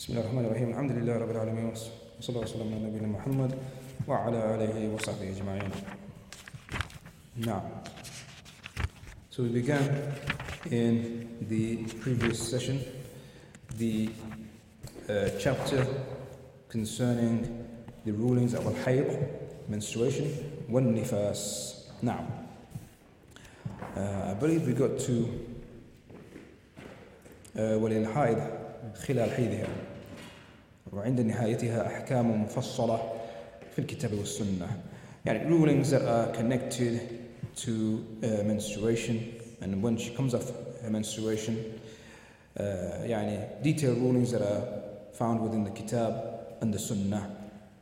بسم 0.00 0.12
الله 0.12 0.22
الرحمن 0.24 0.44
الرحيم 0.44 0.68
الحمد 0.70 0.90
لله 0.90 1.16
رب 1.18 1.30
العالمين 1.30 1.66
وصلى 1.66 2.28
الله 2.28 2.40
وسلم 2.40 2.74
على 2.74 2.84
نبينا 2.88 3.06
محمد 3.06 3.54
وعلى 4.08 4.54
آله 4.54 4.94
وصحبه 4.94 5.28
أجمعين 5.28 5.70
Now, 7.36 7.62
so 9.28 9.42
we 9.42 9.50
began 9.50 10.14
in 10.70 11.36
the 11.48 11.84
previous 12.00 12.40
session 12.40 12.80
the 13.76 14.08
uh, 15.10 15.28
chapter 15.38 15.86
concerning 16.70 17.66
the 18.06 18.12
rulings 18.12 18.54
of 18.54 18.64
al-hayd, 18.64 19.28
menstruation, 19.68 20.32
wal-nifas. 20.70 21.92
Now, 22.00 22.24
uh, 23.94 24.30
I 24.30 24.34
believe 24.40 24.66
we 24.66 24.72
got 24.72 24.98
to 25.00 25.28
uh, 27.54 27.76
وللحائض 27.76 28.60
خلال 28.94 29.30
حيضها 29.30 29.89
وعند 30.92 31.20
نهايتها 31.20 31.86
أحكام 31.86 32.42
مفصلة 32.42 33.12
في 33.72 33.78
الكتاب 33.78 34.12
والسنة 34.12 34.82
يعني 35.26 35.48
rulings 35.48 35.90
that 35.90 36.02
are 36.02 36.32
connected 36.36 37.00
to 37.56 38.04
uh, 38.22 38.42
menstruation 38.44 39.34
and 39.60 39.82
when 39.82 39.96
she 39.96 40.10
comes 40.10 40.34
off 40.34 40.50
menstruation 40.88 41.54
uh, 42.56 42.62
يعني 43.04 43.62
detailed 43.62 43.98
rulings 43.98 44.32
that 44.32 44.42
are 44.42 44.64
found 45.12 45.40
within 45.40 45.64
the 45.64 45.70
kitab 45.70 46.12
and 46.62 46.74
the 46.74 46.78
sunnah 46.78 47.30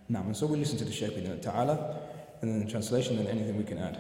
نعم 0.09 0.27
and 0.27 0.37
so 0.37 0.47
we 0.47 0.57
listen 0.57 0.77
to 0.79 0.85
the 0.85 0.93
Shaykh 0.93 1.43
تعالى 1.43 1.95
and 2.43 2.51
then 2.51 2.65
the 2.65 2.71
translation 2.71 3.19
and 3.19 3.29
anything 3.29 3.57
we 3.57 3.65
can 3.65 3.79
add 3.79 3.99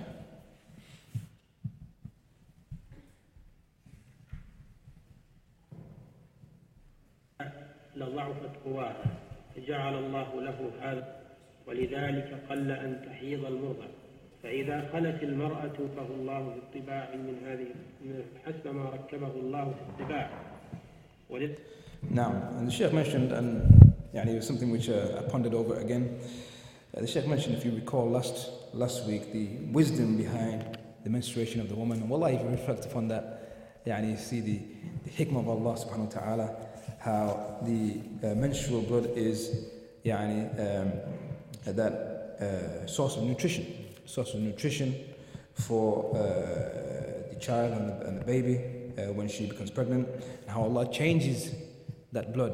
لضعفت 7.98 8.50
قواه 8.64 8.96
فجعل 9.56 9.94
الله 9.94 10.40
له 10.40 10.70
هذا 10.80 11.16
ولذلك 11.66 12.38
قل 12.50 12.70
أن 12.70 13.02
تحيض 13.06 13.44
المرضع 13.44 13.86
فإذا 14.42 14.88
خلت 14.92 15.22
المرأة 15.22 15.78
فهو 15.96 16.14
الله 16.14 16.50
في 16.52 16.78
الطباع 16.78 17.08
من 17.14 17.34
هذه 17.46 17.66
حسب 18.46 18.74
ما 18.74 18.90
ركبه 18.90 19.32
الله 19.40 19.64
في 19.64 20.02
الطباع. 20.02 20.30
Now, 22.10 22.32
and 22.56 22.66
the 22.68 22.72
Sheikh 22.72 22.92
mentioned, 22.92 23.32
and 23.32 23.92
يعني, 24.14 24.34
was 24.34 24.46
something 24.46 24.70
which 24.70 24.88
uh, 24.88 25.18
I 25.18 25.28
pondered 25.28 25.52
over 25.52 25.74
again. 25.74 26.18
Uh, 26.96 27.00
the 27.00 27.06
Sheikh 27.06 27.26
mentioned, 27.26 27.56
if 27.56 27.66
you 27.66 27.74
recall 27.74 28.08
last, 28.08 28.48
last 28.72 29.04
week, 29.06 29.30
the 29.32 29.48
wisdom 29.72 30.16
behind 30.16 30.78
the 31.04 31.10
menstruation 31.10 31.60
of 31.60 31.68
the 31.68 31.74
woman. 31.74 32.00
And 32.00 32.08
wallahi, 32.08 32.36
if 32.36 32.42
you 32.42 32.48
reflect 32.48 32.86
upon 32.86 33.08
that, 33.08 33.84
يعني, 33.86 34.12
you 34.12 34.16
see 34.16 34.40
the, 34.40 34.60
the 35.04 35.10
hikmah 35.10 35.40
of 35.40 35.48
Allah 35.48 35.74
subhanahu 35.74 36.14
wa 36.14 36.20
ta'ala, 36.20 36.56
how 36.99 37.57
the 37.63 38.01
uh, 38.23 38.35
menstrual 38.35 38.81
blood 38.81 39.09
is 39.15 39.69
يعني, 40.05 40.49
um, 40.59 40.91
that 41.75 41.93
uh, 42.41 42.87
source 42.87 43.15
of 43.17 43.23
nutrition, 43.23 43.65
source 44.05 44.33
of 44.33 44.41
nutrition 44.41 44.95
for 45.53 46.15
uh, 46.15 47.29
the 47.33 47.37
child 47.39 47.71
and 47.73 47.89
the, 47.89 48.07
and 48.07 48.21
the 48.21 48.25
baby 48.25 48.59
uh, 48.97 49.13
when 49.13 49.27
she 49.27 49.45
becomes 49.45 49.71
pregnant, 49.71 50.07
and 50.07 50.49
how 50.49 50.61
Allah 50.63 50.91
changes 50.91 51.53
that 52.11 52.33
blood 52.33 52.53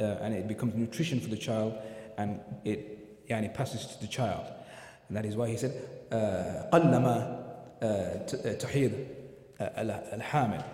uh, 0.00 0.04
and 0.22 0.34
it 0.34 0.48
becomes 0.48 0.74
nutrition 0.74 1.20
for 1.20 1.28
the 1.28 1.36
child 1.36 1.74
and 2.18 2.40
it 2.64 3.28
يعني, 3.28 3.54
passes 3.54 3.86
to 3.86 4.00
the 4.00 4.06
child. 4.06 4.46
And 5.08 5.16
that 5.16 5.24
is 5.24 5.36
why 5.36 5.48
he 5.48 5.56
said, 5.56 5.72
uh, 6.10 6.68
قلما 6.72 7.38
تحيض 8.58 8.92
الحامل. 9.60 10.64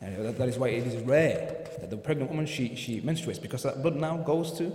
And 0.00 0.24
that, 0.24 0.38
that 0.38 0.48
is 0.48 0.58
why 0.58 0.68
it 0.68 0.86
is 0.86 1.02
rare 1.02 1.61
that 1.80 1.90
the 1.90 1.96
pregnant 1.96 2.30
woman 2.30 2.46
she, 2.46 2.74
she 2.74 3.00
menstruates 3.00 3.40
because 3.40 3.62
that 3.62 3.82
blood 3.82 3.96
now 3.96 4.16
goes 4.16 4.56
to 4.58 4.72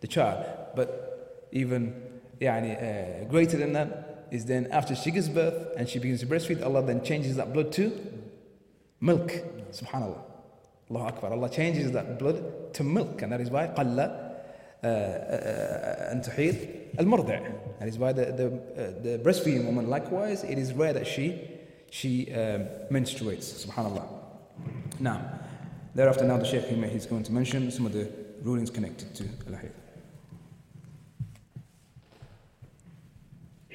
the 0.00 0.06
child. 0.06 0.44
But 0.74 1.48
even 1.52 1.94
يعني, 2.40 2.76
uh, 2.76 3.24
greater 3.28 3.56
than 3.56 3.72
that 3.72 4.26
is 4.30 4.44
then 4.44 4.68
after 4.70 4.94
she 4.94 5.10
gives 5.10 5.28
birth 5.28 5.74
and 5.76 5.88
she 5.88 5.98
begins 5.98 6.20
to 6.20 6.26
breastfeed, 6.26 6.62
Allah 6.64 6.82
then 6.82 7.02
changes 7.02 7.36
that 7.36 7.52
blood 7.52 7.72
to 7.72 7.92
milk. 9.00 9.32
Subhanallah. 9.72 10.22
Allah 10.90 11.04
Akbar. 11.06 11.32
Allah 11.32 11.50
changes 11.50 11.92
that 11.92 12.18
blood 12.18 12.72
to 12.74 12.84
milk, 12.84 13.22
and 13.22 13.32
that 13.32 13.40
is 13.40 13.50
why 13.50 13.66
قل 13.66 13.98
أن 14.84 16.22
تحيض 16.22 16.56
المرضع. 16.98 17.78
That 17.80 17.88
is 17.88 17.98
why 17.98 18.12
the, 18.12 18.24
the, 18.26 18.46
uh, 18.46 19.02
the 19.02 19.18
breastfeeding 19.22 19.64
woman, 19.66 19.88
likewise, 19.88 20.44
it 20.44 20.58
is 20.58 20.72
rare 20.72 20.92
that 20.92 21.06
she 21.06 21.40
she 21.90 22.32
um, 22.32 22.66
menstruates. 22.90 23.66
Subhanallah. 23.66 24.06
Now, 25.00 25.40
thereafter, 25.94 26.24
now 26.24 26.36
the 26.36 26.44
Shaykh 26.44 26.64
he's 26.64 27.06
going 27.06 27.24
to 27.24 27.32
mention 27.32 27.70
some 27.70 27.86
of 27.86 27.92
the 27.92 28.08
rulings 28.42 28.70
connected 28.70 29.14
to 29.16 29.24
al-hayd. 29.48 29.72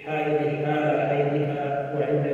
حائض 0.04 0.66
حال 0.66 1.10
حيضها 1.10 1.94
وعند 1.96 2.27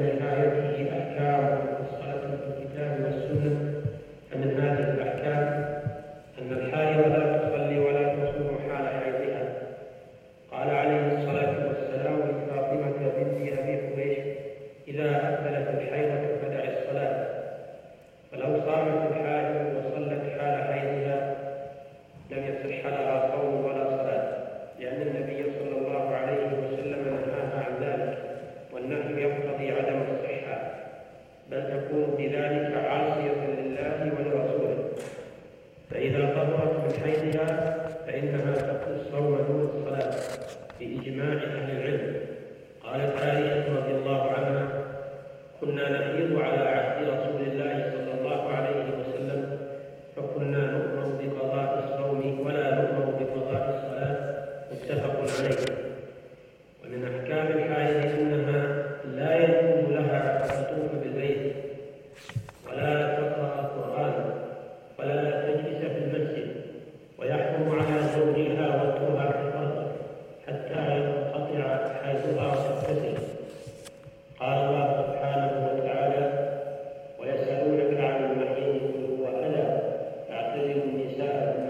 Amen. 81.17 81.64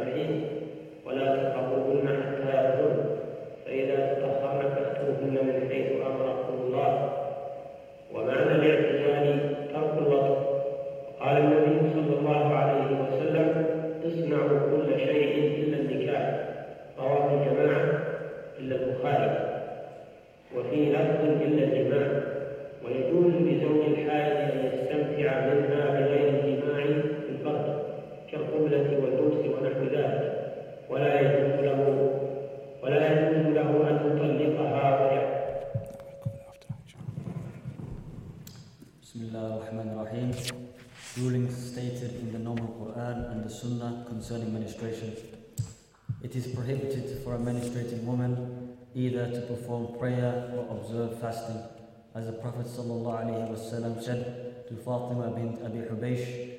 To 54.68 54.74
Fatima 54.76 55.30
bint 55.30 55.62
Abi 55.64 55.78
Hubaysh, 55.78 56.54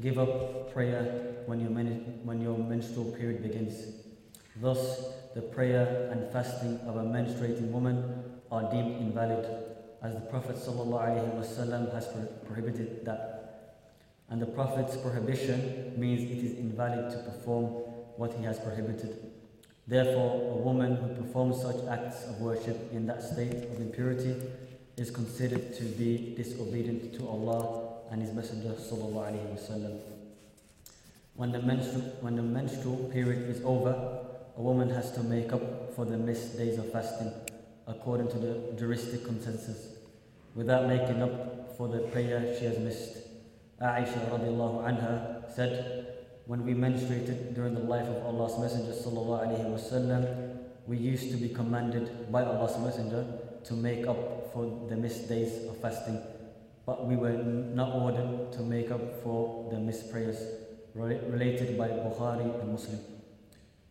Give 0.00 0.18
up 0.18 0.72
prayer 0.72 1.42
when 1.46 1.60
your, 1.60 1.70
men- 1.70 2.20
when 2.24 2.40
your 2.40 2.58
menstrual 2.58 3.12
period 3.12 3.42
begins. 3.42 3.92
Thus, 4.60 5.04
the 5.34 5.42
prayer 5.42 6.08
and 6.10 6.32
fasting 6.32 6.80
of 6.86 6.96
a 6.96 7.02
menstruating 7.04 7.70
woman 7.70 8.24
are 8.50 8.68
deemed 8.72 9.00
invalid, 9.00 9.46
as 10.02 10.14
the 10.14 10.20
Prophet 10.20 10.56
ﷺ 10.56 11.92
has 11.94 12.08
pro- 12.08 12.26
prohibited 12.46 13.04
that. 13.04 13.84
And 14.30 14.42
the 14.42 14.46
Prophet's 14.46 14.96
prohibition 14.96 15.94
means 15.96 16.22
it 16.22 16.44
is 16.44 16.58
invalid 16.58 17.10
to 17.12 17.18
perform 17.18 17.66
what 18.16 18.32
he 18.34 18.44
has 18.44 18.58
prohibited. 18.58 19.30
Therefore, 19.86 20.54
a 20.54 20.56
woman 20.56 20.96
who 20.96 21.14
performs 21.22 21.60
such 21.60 21.76
acts 21.88 22.24
of 22.24 22.40
worship 22.40 22.90
in 22.92 23.06
that 23.06 23.22
state 23.22 23.64
of 23.70 23.80
impurity 23.80 24.42
is 24.96 25.10
considered 25.10 25.74
to 25.74 25.84
be 25.84 26.34
disobedient 26.36 27.14
to 27.14 27.28
Allah 27.28 27.94
and 28.10 28.22
His 28.22 28.32
Messenger 28.32 28.70
wasallam. 28.70 29.98
When 31.34 31.50
the, 31.50 31.58
menstru- 31.58 32.22
when 32.22 32.36
the 32.36 32.42
menstrual 32.42 33.10
period 33.12 33.48
is 33.50 33.60
over, 33.64 34.20
a 34.56 34.62
woman 34.62 34.88
has 34.90 35.10
to 35.12 35.22
make 35.24 35.52
up 35.52 35.94
for 35.94 36.04
the 36.04 36.16
missed 36.16 36.56
days 36.56 36.78
of 36.78 36.92
fasting, 36.92 37.32
according 37.88 38.28
to 38.28 38.38
the 38.38 38.76
juristic 38.78 39.24
consensus, 39.24 39.96
without 40.54 40.86
making 40.86 41.22
up 41.22 41.76
for 41.76 41.88
the 41.88 41.98
prayer 42.12 42.54
she 42.56 42.66
has 42.66 42.78
missed. 42.78 43.18
Aisha 43.82 44.30
radiallahu 44.30 44.84
anha 44.86 45.52
said, 45.52 46.06
when 46.46 46.64
we 46.64 46.74
menstruated 46.74 47.54
during 47.54 47.74
the 47.74 47.80
life 47.80 48.06
of 48.06 48.24
Allah's 48.24 48.56
Messenger 48.60 48.92
wasallam, 48.92 50.58
we 50.86 50.98
used 50.98 51.30
to 51.32 51.36
be 51.36 51.48
commanded 51.48 52.30
by 52.30 52.44
Allah's 52.44 52.78
Messenger 52.78 53.26
to 53.64 53.74
make 53.74 54.06
up 54.06 54.43
for 54.54 54.86
the 54.88 54.96
missed 54.96 55.28
days 55.28 55.66
of 55.68 55.76
fasting, 55.82 56.22
but 56.86 57.06
we 57.06 57.16
were 57.16 57.32
not 57.32 57.92
ordered 57.92 58.52
to 58.52 58.62
make 58.62 58.90
up 58.90 59.22
for 59.22 59.68
the 59.70 59.78
missed 59.78 60.10
prayers 60.12 60.38
related 60.94 61.76
by 61.76 61.88
Bukhari 61.88 62.60
and 62.60 62.72
Muslim. 62.72 63.00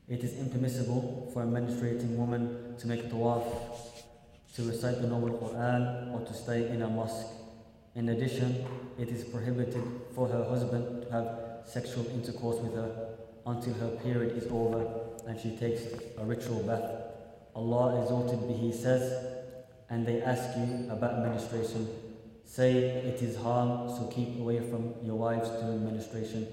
It 0.08 0.24
is 0.24 0.38
impermissible 0.40 1.30
for 1.34 1.44
a 1.44 1.46
menstruating 1.46 2.16
woman 2.16 2.76
to 2.80 2.88
make 2.88 3.12
tawaf, 3.12 3.44
to 4.56 4.64
recite 4.64 5.02
the 5.02 5.08
noble 5.08 5.38
Quran, 5.38 6.14
or 6.14 6.26
to 6.26 6.34
stay 6.34 6.70
in 6.70 6.82
a 6.82 6.88
mosque. 6.90 7.28
In 7.96 8.10
addition, 8.10 8.66
it 8.98 9.10
is 9.10 9.24
prohibited 9.26 9.84
for 10.16 10.28
her 10.28 10.44
husband 10.46 11.04
to 11.04 11.12
have 11.12 11.40
sexual 11.66 12.06
intercourse 12.08 12.58
with 12.58 12.74
her 12.74 13.18
until 13.46 13.74
her 13.76 13.90
period 14.04 14.38
is 14.38 14.48
over 14.50 14.86
and 15.28 15.40
she 15.40 15.56
takes 15.58 15.82
a 16.18 16.24
ritual 16.24 16.64
bath. 16.64 16.84
Allah 17.56 18.02
exalted 18.02 18.48
be 18.48 18.54
He 18.54 18.72
says, 18.72 19.43
and 19.90 20.06
they 20.06 20.22
ask 20.22 20.58
you 20.58 20.90
about 20.90 21.20
menstruation. 21.20 21.88
Say 22.46 22.74
it 22.74 23.22
is 23.22 23.36
harm, 23.38 23.90
so 23.90 24.10
keep 24.14 24.40
away 24.40 24.60
from 24.60 24.94
your 25.02 25.16
wives 25.16 25.50
during 25.50 25.84
menstruation, 25.86 26.48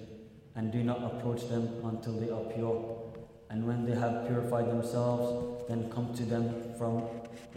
and 0.54 0.72
do 0.72 0.82
not 0.82 1.02
approach 1.02 1.48
them 1.48 1.68
until 1.84 2.14
they 2.14 2.30
are 2.30 2.44
pure. 2.54 3.12
And 3.50 3.66
when 3.66 3.84
they 3.84 3.94
have 3.94 4.26
purified 4.26 4.70
themselves, 4.70 5.66
then 5.68 5.90
come 5.90 6.14
to 6.14 6.24
them 6.24 6.74
from 6.78 7.00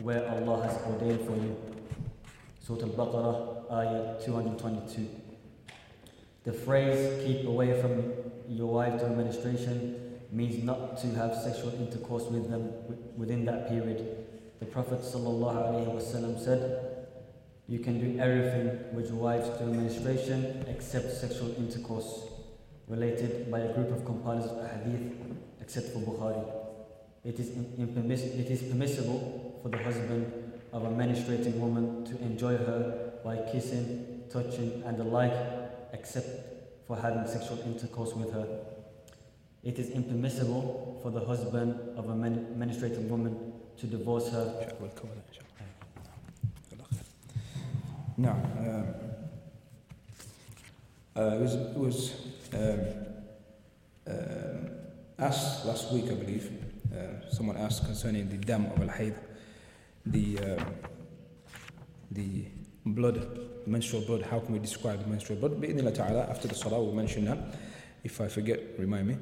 where 0.02 0.28
Allah 0.30 0.68
has 0.68 0.82
ordained 0.84 1.22
for 1.22 1.36
you. 1.36 1.56
Surah 2.60 2.84
Al-Baqarah, 2.84 3.72
ayah 3.72 4.26
222. 4.26 5.08
The 6.44 6.54
phrase 6.54 7.24
keep 7.26 7.46
away 7.48 7.80
from 7.80 8.12
your 8.50 8.74
wife 8.74 9.00
during 9.00 9.18
menstruation 9.18 10.20
means 10.32 10.64
not 10.64 10.98
to 10.98 11.08
have 11.16 11.36
sexual 11.36 11.74
intercourse 11.76 12.24
with 12.24 12.50
them 12.50 12.72
within 13.16 13.46
that 13.46 13.70
period. 13.70 14.23
The 14.60 14.66
Prophet 14.66 15.00
ﷺ 15.02 16.44
said, 16.44 17.08
You 17.68 17.80
can 17.80 18.00
do 18.00 18.20
everything 18.20 18.94
with 18.94 19.08
your 19.10 19.18
wives 19.18 19.50
during 19.58 19.78
menstruation 19.78 20.66
except 20.68 21.12
sexual 21.12 21.54
intercourse, 21.58 22.24
related 22.88 23.52
by 23.52 23.60
a 23.60 23.74
group 23.74 23.92
of 23.92 24.06
compilers 24.06 24.46
of 24.46 24.70
hadith 24.72 25.14
except 25.62 25.88
for 25.90 26.00
Bukhari. 26.00 26.46
It 27.24 27.40
is, 27.40 27.50
it 27.50 28.52
is 28.52 28.62
permissible 28.64 29.60
for 29.62 29.70
the 29.70 29.78
husband 29.78 30.32
of 30.74 30.84
a 30.84 30.90
menstruating 30.90 31.56
woman 31.56 32.04
to 32.06 32.18
enjoy 32.22 32.58
her 32.58 33.14
by 33.24 33.38
kissing, 33.52 34.24
touching, 34.30 34.84
and 34.86 34.98
the 34.98 35.04
like, 35.04 35.34
except 35.94 36.28
for 36.88 36.98
having 36.98 37.26
sexual 37.28 37.60
intercourse 37.66 38.14
with 38.14 38.34
her. 38.34 38.48
It 39.64 39.80
is 39.80 39.92
impermissible 39.92 41.00
for 41.02 41.12
the 41.12 41.22
husband 41.26 41.80
of 41.98 42.10
a 42.10 42.16
men- 42.16 42.56
menstruating 42.58 43.08
woman 43.08 43.53
to 43.80 43.88
divorce 43.88 44.30
her. 44.30 44.76
We'll 44.80 44.90
cover 44.92 45.14
that, 45.16 45.26
inshallah. 45.30 45.54
Now, 48.18 48.38
um, 48.60 48.88
uh, 51.16 51.36
it 51.36 51.42
was, 51.42 51.56
it 51.56 51.78
was 51.78 52.14
um, 52.54 52.80
um, 54.08 54.70
asked 55.20 55.66
last 55.66 55.92
week, 55.92 56.06
I 56.06 56.16
believe, 56.16 56.52
uh, 56.94 57.30
someone 57.32 57.58
asked 57.58 57.86
concerning 57.86 58.30
the 58.30 58.38
dam 58.38 58.66
of 58.68 58.82
al-hayd, 58.82 59.16
the, 60.06 60.40
uh, 60.40 60.64
the 62.12 62.46
blood, 62.86 63.28
menstrual 63.66 64.04
blood, 64.04 64.22
how 64.24 64.40
can 64.40 64.54
we 64.54 64.60
describe 64.60 65.02
the 65.02 65.10
menstrual 65.10 65.40
blood? 65.40 65.60
Bi'idhnillah 65.62 65.96
ta'ala, 65.96 66.28
after 66.30 66.48
the 66.48 66.56
salah 66.56 66.82
we'll 66.82 66.94
mention 66.94 67.26
that. 67.26 67.38
If 68.04 68.20
I 68.22 68.28
forget, 68.28 68.60
remind 68.78 69.08
me. 69.08 69.18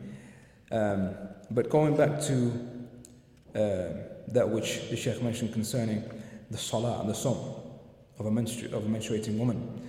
Um, 0.72 1.16
but 1.50 1.70
going 1.70 1.96
back 1.96 2.22
to 2.22 2.52
uh, 3.56 4.11
that 4.32 4.50
which 4.50 4.90
the 4.90 4.96
Sheikh 4.96 5.22
mentioned 5.22 5.54
concerning 5.54 6.04
the 6.50 6.58
salah 6.58 7.00
and 7.02 7.10
the 7.10 7.14
song 7.16 7.62
of 8.20 8.26
a, 8.26 8.30
menstru- 8.30 8.72
of 8.74 8.86
a 8.86 8.90
menstruating 8.90 9.38
woman. 9.38 9.82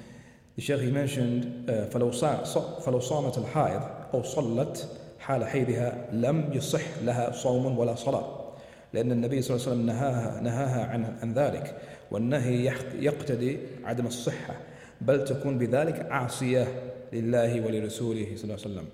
The 0.57 0.63
Sheikh 0.63 0.81
he 0.81 0.91
mentioned 0.91 1.67
فلو 1.93 3.01
صامت 3.01 3.39
الحائض 3.39 3.83
أو 4.15 4.23
صلت 4.23 4.89
حال 5.19 5.45
حيضها 5.45 6.09
لم 6.13 6.51
يصح 6.53 6.83
لها 7.05 7.33
صوم 7.33 7.79
ولا 7.79 7.95
صلاة 7.95 8.53
لأن 8.93 9.13
النبي 9.13 9.43
صلى 9.43 9.57
الله 9.57 9.67
عليه 9.67 9.73
وسلم 9.77 9.87
نهاها, 9.87 10.41
نهاها 10.41 10.87
عن, 10.87 11.17
عن 11.23 11.35
ذلك. 11.35 11.79
والنهي 12.11 12.65
يقتضي 12.95 13.59
عدم 13.85 14.07
الصحة. 14.07 14.57
بل 15.01 15.25
تكون 15.25 15.59
بذلك 15.59 16.07
عاصية 16.11 16.69
لله 17.13 17.61
ولرسوله 17.67 18.27
صلى 18.37 18.45
الله 18.45 18.55
عليه 18.55 18.67
وسلم. 18.67 18.85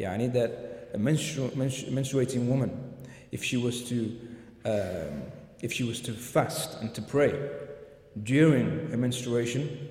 يعني 0.00 0.32
that 0.32 0.50
a 0.94 0.98
menstru- 0.98 1.50
menstru- 1.50 1.90
menstruating 1.92 2.48
woman 2.48 2.70
if 3.32 3.44
she 3.44 3.56
was 3.56 3.82
to 3.90 4.10
um, 4.65 5.23
if 5.61 5.73
she 5.73 5.83
was 5.83 6.01
to 6.01 6.11
fast 6.11 6.81
and 6.81 6.93
to 6.93 7.01
pray 7.01 7.49
during 8.23 8.89
her 8.89 8.97
menstruation 8.97 9.89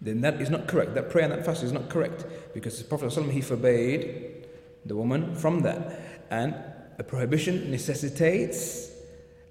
then 0.00 0.20
that 0.20 0.40
is 0.40 0.50
not 0.50 0.68
correct. 0.68 0.94
That 0.94 1.10
prayer 1.10 1.24
and 1.24 1.32
that 1.32 1.44
fast 1.44 1.62
is 1.62 1.72
not 1.72 1.88
correct 1.88 2.24
because 2.54 2.78
the 2.78 2.84
Prophet 2.84 3.06
ﷺ, 3.10 3.30
he 3.32 3.40
forbade 3.40 4.46
the 4.86 4.94
woman 4.94 5.34
from 5.34 5.60
that. 5.62 6.00
And 6.30 6.54
a 6.98 7.04
prohibition 7.04 7.70
necessitates 7.70 8.90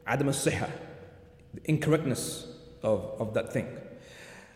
adam 0.06 0.28
al 0.30 0.34
the 0.34 0.70
incorrectness 1.66 2.48
of, 2.82 3.16
of 3.20 3.34
that 3.34 3.52
thing. 3.52 3.68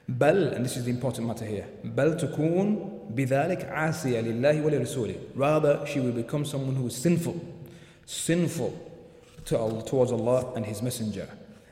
بل, 0.10 0.56
and 0.56 0.66
this 0.66 0.78
is 0.78 0.86
the 0.86 0.92
important 0.92 1.28
matter 1.28 1.46
here, 1.46 1.66
بل 1.84 2.18
تكون 2.18 3.10
بذلك 3.14 3.70
عاسية 3.70 4.22
لله 4.22 4.64
ولرسوله. 4.64 5.16
Rather, 5.36 5.86
she 5.86 6.00
will 6.00 6.12
become 6.12 6.46
someone 6.46 6.76
who 6.76 6.88
is 6.88 6.96
sinful, 6.96 7.40
sinful 8.06 8.74
to 9.46 9.58
Allah, 9.58 9.84
towards 9.84 10.12
Allah 10.12 10.54
and 10.56 10.66
His 10.66 10.82
Messenger. 10.82 11.28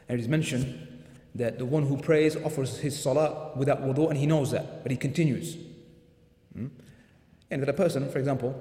And 0.08 0.18
it 0.20 0.22
is 0.22 0.28
mentioned 0.28 0.88
that 1.36 1.58
the 1.58 1.66
one 1.66 1.84
who 1.84 1.98
prays 1.98 2.36
offers 2.36 2.80
his 2.80 3.02
salah 3.02 3.52
without 3.56 3.82
wudu 3.84 4.10
and 4.10 4.18
he 4.18 4.26
knows 4.26 4.52
that, 4.52 4.84
but 4.84 4.92
he 4.92 4.98
continues. 4.98 5.58
Hmm? 6.54 6.68
And 7.52 7.62
that 7.62 7.70
a 7.70 7.74
person, 7.74 8.10
for 8.10 8.20
example, 8.20 8.56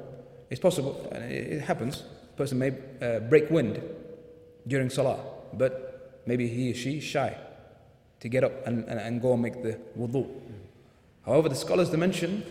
it's 0.50 0.60
possible, 0.60 1.08
and 1.12 1.24
it 1.24 1.62
happens, 1.62 2.04
a 2.34 2.36
person 2.36 2.58
may 2.58 2.72
uh, 3.02 3.20
break 3.20 3.50
wind 3.50 3.82
during 4.66 4.90
salah, 4.90 5.18
but 5.52 6.22
maybe 6.26 6.48
he 6.48 6.70
or 6.70 6.74
she 6.74 6.98
is 6.98 7.04
shy 7.04 7.36
to 8.20 8.28
get 8.28 8.44
up 8.44 8.66
and, 8.66 8.84
and, 8.88 9.00
and 9.00 9.22
go 9.22 9.32
and 9.32 9.42
make 9.42 9.62
the 9.62 9.78
wudu. 9.98 10.28
However, 11.24 11.48
the 11.48 11.54
scholars 11.54 11.90
they 11.90 11.96
mention 11.96 12.44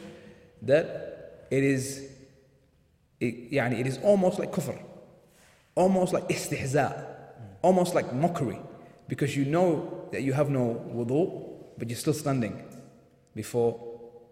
that 0.62 1.46
it 1.50 1.64
is, 1.64 2.10
it, 3.20 3.52
يعني, 3.52 3.80
it 3.80 3.88
is 3.88 4.00
almost 4.00 4.40
like 4.40 4.52
kufr, 4.52 4.78
almost 5.75 6.13
like 6.13 6.29
istihza, 6.29 7.07
almost 7.63 7.95
like 7.95 8.13
mockery 8.13 8.59
because 9.09 9.37
you 9.37 9.45
know 9.45 10.09
that 10.11 10.23
you 10.23 10.33
have 10.33 10.51
no 10.51 10.83
wudu, 10.95 11.43
but 11.79 11.89
you're 11.89 11.99
still 11.99 12.15
standing 12.15 12.63
before 13.35 13.79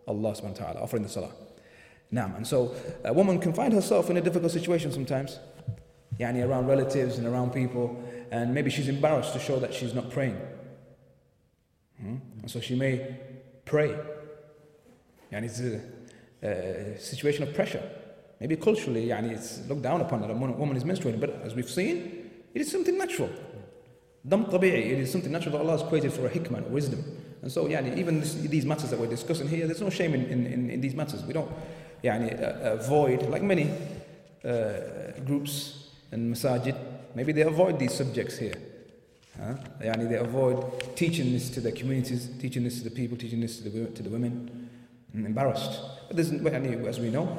Allah 0.06 0.32
subhanahu 0.32 0.58
wa 0.60 0.66
ta'ala, 0.66 0.80
offering 0.80 1.02
the 1.02 1.08
salah. 1.08 1.32
Naam. 2.12 2.36
And 2.36 2.46
so 2.46 2.74
a 3.04 3.12
woman 3.12 3.38
can 3.38 3.52
find 3.52 3.72
herself 3.72 4.10
in 4.10 4.16
a 4.16 4.20
difficult 4.20 4.52
situation 4.52 4.92
sometimes, 4.92 5.38
yani 6.18 6.46
around 6.46 6.66
relatives 6.66 7.18
and 7.18 7.26
around 7.26 7.52
people, 7.52 8.02
and 8.30 8.54
maybe 8.54 8.70
she's 8.70 8.88
embarrassed 8.88 9.32
to 9.34 9.38
show 9.38 9.58
that 9.58 9.72
she's 9.72 9.94
not 9.94 10.10
praying. 10.10 10.40
Hmm? 12.00 12.16
And 12.40 12.50
so 12.50 12.60
she 12.60 12.74
may 12.74 13.16
pray. 13.64 13.96
Yani 15.32 15.44
it's 15.44 15.60
a, 15.60 15.80
a 16.42 16.98
situation 16.98 17.42
of 17.42 17.54
pressure. 17.54 17.82
Maybe 18.39 18.57
culturally, 18.57 19.07
yani 19.07 19.31
it's 19.31 19.65
looked 19.67 19.81
down 19.81 20.01
upon 20.01 20.21
that 20.21 20.29
a 20.29 20.33
woman 20.33 20.75
is 20.75 20.83
menstruating, 20.83 21.19
but 21.19 21.41
as 21.43 21.55
we've 21.55 21.69
seen, 21.69 22.29
it 22.53 22.61
is 22.61 22.71
something 22.71 22.97
natural. 22.97 23.29
Dam 24.27 24.45
tabi'i, 24.45 24.91
it 24.91 24.99
is 24.99 25.11
something 25.11 25.31
natural 25.31 25.53
that 25.53 25.61
Allah 25.61 25.77
has 25.77 25.87
created 25.87 26.11
for 26.11 26.25
a 26.25 26.29
hikmah, 26.29 26.67
wisdom. 26.69 27.03
And 27.41 27.51
so, 27.51 27.67
yeah, 27.67 27.95
even 27.95 28.19
this, 28.19 28.33
these 28.33 28.65
matters 28.65 28.89
that 28.89 28.99
we're 28.99 29.07
discussing 29.07 29.47
here, 29.47 29.67
there's 29.67 29.81
no 29.81 29.89
shame 29.89 30.15
in, 30.15 30.25
in, 30.25 30.69
in, 30.69 30.81
these 30.81 30.95
matters. 30.95 31.23
We 31.23 31.33
don't, 31.33 31.51
يعني, 32.03 32.33
uh, 32.41 32.73
avoid, 32.73 33.29
like 33.29 33.43
many 33.43 33.71
uh, 34.43 35.19
groups 35.25 35.89
and 36.11 36.33
masajid, 36.33 36.75
maybe 37.13 37.31
they 37.31 37.43
avoid 37.43 37.77
these 37.77 37.93
subjects 37.93 38.37
here. 38.37 38.55
Huh? 39.37 39.53
Yani 39.81 40.09
they 40.09 40.17
avoid 40.17 40.95
teaching 40.95 41.31
this 41.33 41.49
to 41.51 41.61
the 41.61 41.71
communities, 41.71 42.29
teaching 42.39 42.63
this 42.63 42.79
to 42.79 42.89
the 42.89 42.95
people, 42.95 43.17
teaching 43.17 43.41
this 43.41 43.59
to 43.59 43.69
the, 43.69 43.85
to 43.91 44.01
the 44.01 44.09
women. 44.09 44.69
I'm 45.13 45.25
embarrassed. 45.25 45.79
But 46.07 46.17
there's, 46.17 46.31
as 46.31 46.99
we 46.99 47.09
know, 47.09 47.37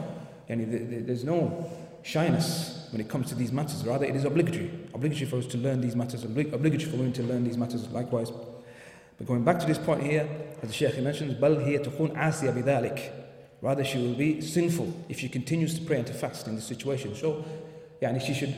yani 0.50 1.06
there's 1.06 1.24
no 1.24 1.70
shyness 2.02 2.88
when 2.92 3.00
it 3.00 3.08
comes 3.08 3.28
to 3.28 3.34
these 3.34 3.52
matters. 3.52 3.84
Rather, 3.84 4.04
it 4.04 4.14
is 4.14 4.24
obligatory. 4.24 4.70
Obligatory 4.94 5.26
for 5.26 5.38
us 5.38 5.46
to 5.46 5.58
learn 5.58 5.80
these 5.80 5.96
matters, 5.96 6.24
obligatory 6.24 6.90
for 6.90 6.96
women 6.96 7.12
to 7.12 7.22
learn 7.22 7.44
these 7.44 7.56
matters 7.56 7.88
likewise. 7.88 8.30
But 9.18 9.26
going 9.26 9.44
back 9.44 9.58
to 9.60 9.66
this 9.66 9.78
point 9.78 10.02
here, 10.02 10.28
as 10.62 10.68
the 10.68 10.74
Shaykh 10.74 10.98
mentions, 11.02 11.34
بل 11.40 11.64
هي 11.64 11.78
تكون 11.78 12.16
عاسية 12.16 12.50
بذلك. 12.50 13.12
Rather, 13.62 13.84
she 13.84 13.98
will 13.98 14.14
be 14.14 14.40
sinful 14.40 14.92
if 15.08 15.18
she 15.18 15.28
continues 15.28 15.78
to 15.78 15.84
pray 15.84 15.96
and 15.96 16.06
to 16.06 16.12
fast 16.12 16.46
in 16.46 16.54
this 16.54 16.66
situation. 16.66 17.14
So, 17.14 17.44
yani 18.02 18.20
she 18.20 18.34
should 18.34 18.54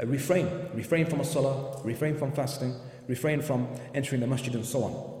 uh, 0.00 0.06
refrain, 0.06 0.48
refrain 0.72 1.06
from 1.06 1.20
a 1.20 1.24
salah, 1.24 1.80
refrain 1.82 2.16
from 2.16 2.32
fasting, 2.32 2.74
refrain 3.08 3.42
from 3.42 3.68
entering 3.94 4.20
the 4.20 4.26
masjid 4.26 4.54
and 4.54 4.64
so 4.64 4.84
on. 4.84 5.16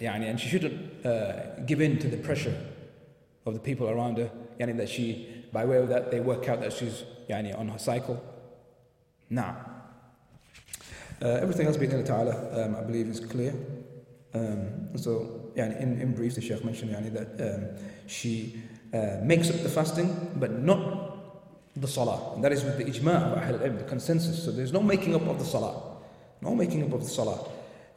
Yani, 0.00 0.28
and 0.28 0.40
she 0.40 0.48
shouldn't 0.48 1.06
uh, 1.06 1.60
give 1.64 1.80
in 1.80 1.98
to 1.98 2.08
the 2.08 2.16
pressure 2.16 2.54
of 3.45 3.53
the 3.53 3.59
people 3.59 3.89
around 3.89 4.17
her, 4.17 4.31
yani, 4.59 4.77
that 4.77 4.89
she, 4.89 5.45
by 5.51 5.65
way 5.65 5.77
of 5.77 5.89
that, 5.89 6.11
they 6.11 6.19
work 6.19 6.47
out 6.47 6.61
that 6.61 6.73
she's 6.73 7.03
yani, 7.29 7.57
on 7.57 7.67
her 7.69 7.79
cycle. 7.79 8.21
Now, 9.29 9.57
uh, 11.21 11.27
everything 11.27 11.67
else, 11.67 11.77
being 11.77 12.03
ta'ala, 12.03 12.65
um, 12.65 12.75
I 12.75 12.81
believe 12.81 13.07
is 13.07 13.19
clear. 13.19 13.53
Um, 14.33 14.97
so, 14.97 15.51
yani, 15.55 15.79
in, 15.79 16.01
in 16.01 16.13
brief, 16.13 16.35
the 16.35 16.41
Shaykh 16.41 16.63
mentioned 16.63 16.91
yani, 16.91 17.13
that 17.13 17.53
um, 17.53 17.85
she 18.07 18.61
uh, 18.93 19.17
makes 19.23 19.49
up 19.49 19.61
the 19.61 19.69
fasting, 19.69 20.31
but 20.35 20.51
not 20.51 21.11
the 21.75 21.87
salah. 21.87 22.33
And 22.35 22.43
that 22.43 22.51
is 22.51 22.63
with 22.63 22.77
the 22.77 22.85
ijma' 22.85 23.31
of 23.31 23.37
Ahl 23.37 23.77
the 23.77 23.83
consensus. 23.83 24.43
So 24.43 24.51
there's 24.51 24.73
no 24.73 24.81
making 24.81 25.15
up 25.15 25.25
of 25.27 25.39
the 25.39 25.45
salah. 25.45 25.99
No 26.41 26.55
making 26.55 26.83
up 26.83 26.93
of 26.93 27.03
the 27.03 27.09
salah. 27.09 27.47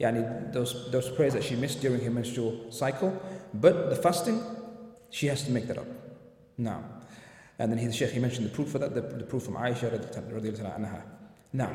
Yani 0.00 0.52
those, 0.52 0.90
those 0.90 1.08
prayers 1.10 1.32
that 1.34 1.44
she 1.44 1.56
missed 1.56 1.80
during 1.80 2.00
her 2.04 2.10
menstrual 2.10 2.70
cycle. 2.70 3.20
But 3.52 3.90
the 3.90 3.96
fasting, 3.96 4.40
she 5.13 5.27
has 5.27 5.43
to 5.43 5.51
make 5.51 5.67
that 5.67 5.77
up. 5.77 5.87
Now. 6.57 6.83
And 7.57 7.71
then 7.71 7.79
he, 7.79 7.87
the 7.87 7.93
Shaykh, 7.93 8.11
he 8.11 8.19
mentioned 8.19 8.45
the 8.45 8.51
proof 8.51 8.69
for 8.69 8.79
that, 8.79 8.95
the, 8.95 9.01
the 9.01 9.25
proof 9.25 9.43
from 9.43 9.55
Aisha 9.55 9.91
radiallahu 9.91 10.79
anha. 10.79 11.01
Now. 11.53 11.71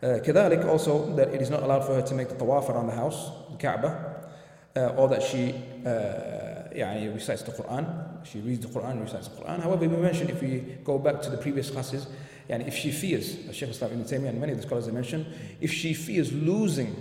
Uh, 0.00 0.18
كذلك 0.20 0.64
also 0.66 1.14
that 1.16 1.28
it 1.34 1.42
is 1.42 1.50
not 1.50 1.62
allowed 1.62 1.84
for 1.84 1.94
her 1.94 2.02
to 2.02 2.14
make 2.14 2.28
the 2.28 2.34
tawaf 2.36 2.68
around 2.68 2.86
the 2.86 2.94
house, 2.94 3.32
the 3.50 3.56
Kaaba, 3.56 4.30
uh, 4.76 4.94
or 4.96 5.08
that 5.08 5.22
she 5.22 5.52
uh, 5.84 6.72
يعني 6.72 7.12
recites 7.12 7.42
the 7.42 7.50
Quran, 7.50 8.24
she 8.24 8.38
reads 8.40 8.64
the 8.64 8.68
Quran, 8.68 9.00
recites 9.00 9.28
the 9.28 9.42
Quran. 9.42 9.60
However, 9.60 9.88
we 9.88 9.96
mentioned 9.96 10.30
if 10.30 10.40
we 10.40 10.78
go 10.84 10.98
back 10.98 11.20
to 11.22 11.30
the 11.30 11.36
previous 11.36 11.70
classes, 11.70 12.06
and 12.48 12.62
if 12.62 12.76
she 12.76 12.90
fears, 12.90 13.36
as 13.48 13.56
Shaykh 13.56 13.70
Islam 13.70 13.92
ibn 13.92 14.04
Taymiyyah 14.04 14.28
and 14.30 14.40
many 14.40 14.52
of 14.52 14.58
the 14.58 14.66
scholars 14.66 14.86
have 14.86 14.94
mentioned, 14.94 15.26
if 15.60 15.72
she 15.72 15.94
fears 15.94 16.32
losing 16.32 16.94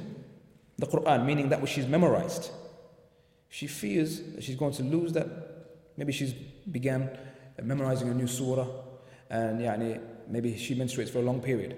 the 0.77 0.87
Quran, 0.87 1.25
meaning 1.25 1.49
that 1.49 1.61
which 1.61 1.71
she's 1.71 1.87
memorized, 1.87 2.51
she 3.49 3.67
fears 3.67 4.21
that 4.33 4.43
she's 4.43 4.55
going 4.55 4.73
to 4.73 4.83
lose 4.83 5.13
that. 5.13 5.27
Maybe 5.96 6.12
she's 6.12 6.32
began 6.32 7.18
memorizing 7.62 8.08
a 8.08 8.14
new 8.14 8.26
surah, 8.26 8.66
and 9.30 9.60
yani, 9.60 10.00
maybe 10.28 10.56
she 10.56 10.74
menstruates 10.74 11.10
for 11.10 11.18
a 11.18 11.22
long 11.22 11.40
period. 11.40 11.76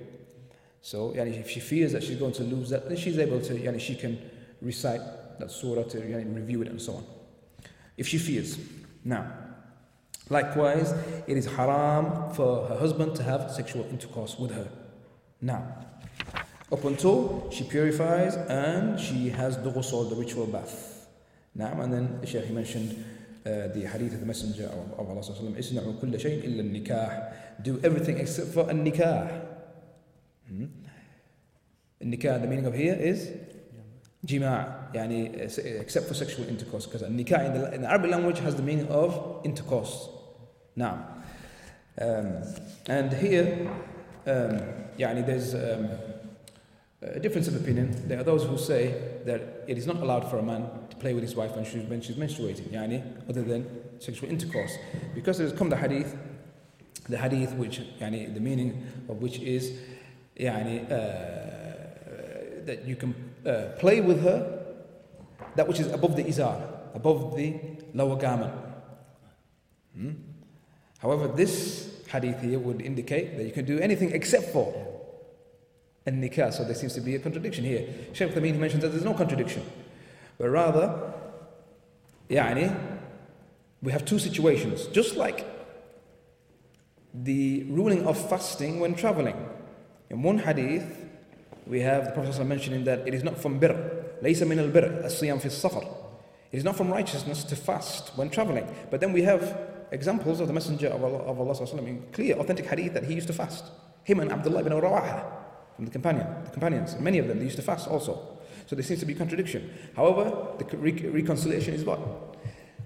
So 0.81 1.13
yani, 1.13 1.41
if 1.41 1.51
she 1.51 1.61
fears 1.61 1.93
that 1.93 2.03
she's 2.03 2.19
going 2.19 2.33
to 2.35 2.43
lose 2.43 2.71
that, 2.71 2.89
then 2.89 2.97
she's 2.97 3.19
able 3.19 3.41
to, 3.41 3.55
yani, 3.55 3.81
she 3.81 3.95
can 3.95 4.19
recite 4.61 5.01
that 5.39 5.51
surah 5.51 5.83
to 5.85 5.99
review 5.99 6.63
it 6.63 6.69
and 6.69 6.81
so 6.81 6.95
on 6.97 7.05
if 7.97 8.09
she 8.09 8.19
fears. 8.19 8.59
Now, 9.05 9.33
likewise, 10.29 10.93
it 11.27 11.37
is 11.37 11.47
haram 11.47 12.33
for 12.35 12.67
her 12.67 12.77
husband 12.77 13.15
to 13.17 13.23
have 13.23 13.51
sexual 13.51 13.85
intercourse 13.91 14.39
with 14.39 14.51
her. 14.53 14.69
Now, 15.41 15.77
up 16.73 16.85
until 16.85 17.51
she 17.51 17.65
purifies 17.65 18.35
and 18.37 18.99
she 18.99 19.29
has 19.31 19.57
the 19.59 19.71
ghusl, 19.71 20.09
the 20.09 20.17
ritual 20.17 20.47
bath. 20.47 21.09
Now, 21.55 21.81
and 21.81 21.93
then 21.93 22.21
the 22.21 22.27
Shaykh 22.27 22.51
mentioned 22.51 23.05
the 23.44 23.88
hadith 23.92 24.14
of 24.14 24.20
the 24.20 24.26
Messenger 24.26 24.66
of 24.66 25.10
Allah 25.10 25.22
Isna'u 25.22 26.00
kulla 26.00 26.18
shayin 26.18 26.44
illa 26.44 26.64
nikah. 26.64 27.34
Do 27.62 27.80
everything 27.84 28.18
except 28.18 28.50
for 28.50 28.70
a 28.70 28.74
nikah. 28.74 29.46
Hmm? 30.48 30.66
Nikah, 32.02 32.42
the 32.42 32.48
meaning 32.48 32.66
of 32.66 32.74
here 32.74 32.96
is 32.96 33.32
jima', 34.26 34.94
يعني 34.94 35.82
except 35.82 36.08
for 36.08 36.14
sexual 36.14 36.48
intercourse 36.48 36.86
because 36.86 37.02
nikah 37.04 37.46
in 37.46 37.54
the, 37.54 37.74
in 37.74 37.82
the 37.82 37.90
Arabic 37.90 38.12
language 38.12 38.40
has 38.40 38.56
the 38.56 38.64
meaning 38.64 38.88
of 38.88 39.42
intercourse. 39.44 40.10
Now, 40.76 41.08
um, 42.00 42.44
and 42.88 43.12
here, 43.14 43.70
um, 44.26 44.62
يعني 44.98 45.26
there's 45.26 45.54
um, 45.54 45.90
a 47.02 47.20
difference 47.20 47.48
of 47.48 47.56
opinion. 47.56 48.08
There 48.08 48.20
are 48.20 48.24
those 48.24 48.44
who 48.44 48.58
say 48.58 49.22
that 49.26 49.64
it 49.68 49.78
is 49.78 49.88
not 49.88 49.98
allowed 49.98 50.30
for 50.30 50.38
a 50.38 50.44
man 50.44 50.70
to 50.83 50.83
play 51.05 51.13
with 51.13 51.23
his 51.23 51.37
wife 51.37 51.55
when 51.55 51.67
she's, 51.67 51.85
when 51.85 52.01
she's 52.01 52.17
menstruating, 52.17 52.67
yani, 52.73 52.99
other 53.29 53.43
than 53.43 53.61
sexual 53.99 54.31
intercourse. 54.31 54.79
Because 55.15 55.37
there's 55.37 55.53
come 55.53 55.69
the 55.69 55.77
hadith, 55.77 56.17
the 57.11 57.19
hadith 57.19 57.53
which, 57.57 57.81
yani, 58.01 58.33
the 58.33 58.41
meaning 58.41 58.87
of 59.11 59.21
which 59.21 59.39
is, 59.39 59.79
yani, 60.41 60.83
uh, 60.87 62.65
that 62.65 62.87
you 62.87 62.97
can 62.97 63.15
uh, 63.45 63.77
play 63.79 64.01
with 64.01 64.23
her, 64.23 64.39
that 65.57 65.69
which 65.69 65.79
is 65.79 65.89
above 65.93 66.17
the 66.17 66.25
izar, 66.25 66.59
above 66.95 67.37
the 67.37 67.61
lower 67.93 68.17
garment. 68.17 68.55
Hmm? 69.95 70.13
However, 71.01 71.29
this 71.29 72.03
hadith 72.11 72.41
here 72.41 72.59
would 72.59 72.81
indicate 72.81 73.37
that 73.37 73.45
you 73.45 73.53
can 73.53 73.67
do 73.67 73.79
anything 73.79 74.13
except 74.13 74.47
for 74.55 74.73
a 76.07 76.11
nikah. 76.11 76.51
So 76.51 76.65
there 76.65 76.75
seems 76.75 76.95
to 76.95 77.03
be 77.03 77.15
a 77.15 77.19
contradiction 77.19 77.63
here. 77.63 77.87
Sheikh 78.15 78.31
Uthaymeen 78.31 78.57
mentions 78.57 78.81
that 78.81 78.89
there's 78.89 79.05
no 79.05 79.13
contradiction. 79.13 79.63
but 80.38 80.50
rather, 80.50 81.14
يعني, 82.30 82.76
we 83.82 83.92
have 83.92 84.06
two 84.06 84.20
situations, 84.20 84.88
just 84.88 85.16
like 85.16 85.46
the 87.14 87.64
ruling 87.70 88.06
of 88.06 88.18
fasting 88.30 88.80
when 88.80 88.96
traveling. 88.96 89.36
In 90.10 90.22
one 90.22 90.40
hadith, 90.40 91.06
we 91.66 91.82
have 91.82 92.06
the 92.06 92.12
Prophet 92.12 92.44
mentioning 92.46 92.84
that 92.86 93.08
it 93.08 93.14
is 93.14 93.24
not 93.24 93.38
from 93.38 93.60
birr, 93.60 93.78
ليس 94.22 94.44
من 94.44 94.60
البر 94.60 95.06
الصيام 95.06 95.40
في 95.40 95.46
السفر. 95.46 95.88
It 96.52 96.58
is 96.58 96.64
not 96.64 96.76
from 96.76 96.92
righteousness 96.92 97.44
to 97.44 97.56
fast 97.56 98.18
when 98.18 98.30
traveling. 98.30 98.68
But 98.90 99.02
then 99.02 99.14
we 99.14 99.22
have 99.22 99.58
examples 99.92 100.40
of 100.40 100.48
the 100.48 100.54
Messenger 100.54 100.88
of 100.88 101.04
Allah, 101.04 101.20
of 101.20 101.40
Allah 101.40 101.84
in 101.84 102.04
clear, 102.12 102.36
authentic 102.38 102.66
hadith 102.66 102.94
that 102.94 103.04
he 103.04 103.14
used 103.14 103.28
to 103.28 103.34
fast. 103.34 103.66
Him 104.04 104.20
and 104.20 104.32
Abdullah 104.32 104.62
ibn 104.62 104.74
Rawaha 104.74 105.26
from 105.76 105.86
the 105.86 105.92
companion, 105.92 106.28
the 106.44 106.52
companions, 106.52 106.98
many 107.00 107.20
of 107.20 107.28
them, 107.28 107.38
they 107.38 107.46
used 107.46 107.58
to 107.58 107.62
fast 107.62 107.88
also. 107.88 108.38
So 108.67 108.77
there 108.77 108.83
seems 108.83 109.01
to 109.01 109.07
be 109.07 109.15
contradiction. 109.15 109.73
However, 109.95 110.49
the 110.59 110.77
re- 110.77 111.09
reconciliation 111.09 111.75
is 111.75 111.85
what? 111.85 112.01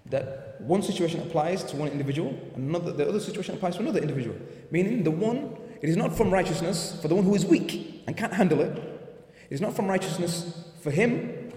That 0.07 0.61
one 0.61 0.83
situation 0.83 1.21
applies 1.21 1.63
to 1.65 1.77
one 1.77 1.89
individual, 1.89 2.31
and 2.55 2.69
another, 2.71 2.93
the 2.93 3.09
other 3.09 3.21
situation 3.21 3.55
applies 3.55 3.77
to 3.77 3.83
another 3.83 4.01
individual. 4.01 4.37
Meaning 4.71 5.05
the 5.05 5.11
one, 5.11 5.57
it 5.81 5.89
is 5.89 5.97
not 5.97 6.17
from 6.17 6.31
righteousness 6.31 6.99
for 7.01 7.09
the 7.09 7.15
one 7.15 7.25
who 7.25 7.35
is 7.35 7.45
weak 7.45 8.03
and 8.07 8.17
can't 8.17 8.33
handle 8.33 8.61
it. 8.61 8.77
It 8.77 9.55
is 9.55 9.61
not 9.61 9.75
from 9.75 9.87
righteousness 9.87 10.65
for 10.83 10.91
him 10.91 11.53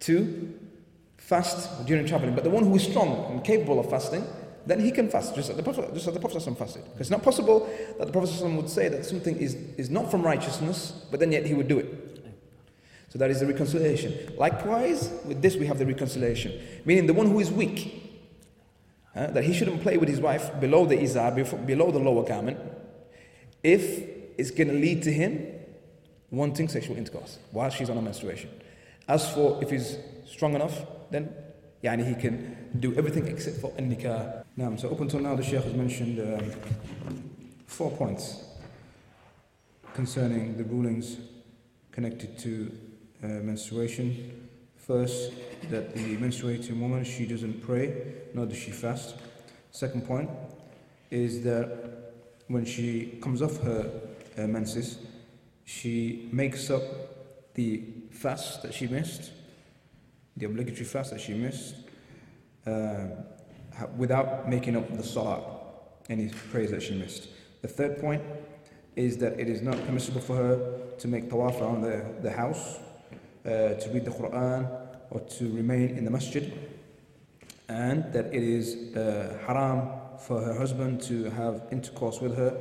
to 0.00 0.54
fast 1.16 1.86
during 1.86 2.06
traveling. 2.06 2.34
But 2.34 2.44
the 2.44 2.50
one 2.50 2.64
who 2.64 2.74
is 2.74 2.84
strong 2.84 3.30
and 3.30 3.44
capable 3.44 3.78
of 3.78 3.90
fasting, 3.90 4.24
then 4.66 4.80
he 4.80 4.90
can 4.90 5.08
fast, 5.08 5.34
just 5.34 5.50
as 5.50 5.56
the 5.56 5.62
Prophet, 5.62 5.92
just 5.94 6.08
as 6.08 6.14
the 6.14 6.20
Prophet 6.20 6.42
fasted. 6.56 6.84
Because 6.84 7.00
it's 7.00 7.10
not 7.10 7.22
possible 7.22 7.68
that 7.98 8.06
the 8.06 8.12
Prophet 8.12 8.42
would 8.44 8.70
say 8.70 8.88
that 8.88 9.04
something 9.04 9.36
is, 9.36 9.54
is 9.76 9.90
not 9.90 10.10
from 10.10 10.22
righteousness, 10.22 10.92
but 11.10 11.20
then 11.20 11.32
yet 11.32 11.46
he 11.46 11.54
would 11.54 11.68
do 11.68 11.78
it. 11.78 12.07
So 13.10 13.18
that 13.18 13.30
is 13.30 13.40
the 13.40 13.46
reconciliation. 13.46 14.34
Likewise, 14.36 15.10
with 15.24 15.40
this 15.40 15.56
we 15.56 15.66
have 15.66 15.78
the 15.78 15.86
reconciliation, 15.86 16.52
meaning 16.84 17.06
the 17.06 17.14
one 17.14 17.26
who 17.26 17.40
is 17.40 17.50
weak, 17.50 18.04
uh, 19.16 19.28
that 19.28 19.44
he 19.44 19.52
shouldn't 19.52 19.82
play 19.82 19.96
with 19.96 20.08
his 20.08 20.20
wife 20.20 20.60
below 20.60 20.84
the 20.84 20.96
izar, 20.96 21.34
below 21.66 21.90
the 21.90 21.98
lower 21.98 22.24
garment, 22.24 22.58
if 23.62 23.82
it's 24.36 24.50
going 24.50 24.68
to 24.68 24.74
lead 24.74 25.02
to 25.02 25.12
him 25.12 25.46
wanting 26.30 26.68
sexual 26.68 26.96
intercourse 26.96 27.38
while 27.50 27.70
she's 27.70 27.90
on 27.90 27.96
a 27.96 28.02
menstruation. 28.02 28.50
As 29.08 29.32
for 29.32 29.62
if 29.62 29.70
he's 29.70 29.96
strong 30.26 30.54
enough, 30.54 30.84
then 31.10 31.32
yani 31.82 32.06
he 32.06 32.14
can 32.14 32.68
do 32.78 32.94
everything 32.94 33.26
except 33.26 33.56
for 33.56 33.70
nikah. 33.72 34.44
Now, 34.56 34.76
so 34.76 34.90
up 34.90 35.00
until 35.00 35.20
now, 35.20 35.34
the 35.34 35.42
Sheikh 35.42 35.62
has 35.62 35.72
mentioned 35.72 36.20
um, 36.20 36.52
four 37.66 37.90
points 37.90 38.44
concerning 39.94 40.56
the 40.56 40.64
rulings 40.64 41.16
connected 41.90 42.38
to 42.38 42.70
uh, 43.22 43.26
menstruation. 43.26 44.48
First, 44.76 45.32
that 45.70 45.94
the 45.94 46.16
menstruating 46.16 46.80
woman 46.80 47.04
she 47.04 47.26
doesn't 47.26 47.62
pray, 47.62 47.94
nor 48.34 48.46
does 48.46 48.56
she 48.56 48.70
fast. 48.70 49.16
Second 49.70 50.06
point 50.06 50.30
is 51.10 51.42
that 51.44 52.12
when 52.48 52.64
she 52.64 53.18
comes 53.22 53.42
off 53.42 53.60
her 53.62 53.90
uh, 54.38 54.46
menses, 54.46 54.98
she 55.64 56.28
makes 56.32 56.70
up 56.70 56.82
the 57.54 57.82
fast 58.10 58.62
that 58.62 58.72
she 58.72 58.86
missed, 58.86 59.32
the 60.36 60.46
obligatory 60.46 60.84
fast 60.84 61.10
that 61.10 61.20
she 61.20 61.34
missed. 61.34 61.74
Uh, 62.66 63.08
without 63.96 64.48
making 64.48 64.76
up 64.76 64.96
the 64.96 65.02
salah, 65.02 65.42
any 66.08 66.28
prayers 66.50 66.70
that 66.70 66.82
she 66.82 66.94
missed. 66.94 67.28
The 67.62 67.68
third 67.68 67.98
point 68.00 68.22
is 68.96 69.16
that 69.18 69.38
it 69.38 69.48
is 69.48 69.62
not 69.62 69.76
permissible 69.86 70.20
for 70.20 70.36
her 70.36 70.80
to 70.98 71.08
make 71.08 71.30
tawaf 71.30 71.60
around 71.60 71.82
the, 71.82 72.04
the 72.22 72.30
house, 72.30 72.78
to 73.48 73.90
read 73.92 74.04
the 74.04 74.10
Quran, 74.10 74.68
or 75.10 75.20
to 75.20 75.50
remain 75.52 75.96
in 75.96 76.04
the 76.04 76.10
masjid, 76.10 76.52
and 77.68 78.12
that 78.12 78.26
it 78.26 78.42
is 78.42 78.96
uh, 78.96 79.38
haram 79.46 79.88
for 80.18 80.40
her 80.40 80.54
husband 80.54 81.00
to 81.02 81.24
have 81.30 81.62
intercourse 81.70 82.20
with 82.20 82.36
her 82.36 82.56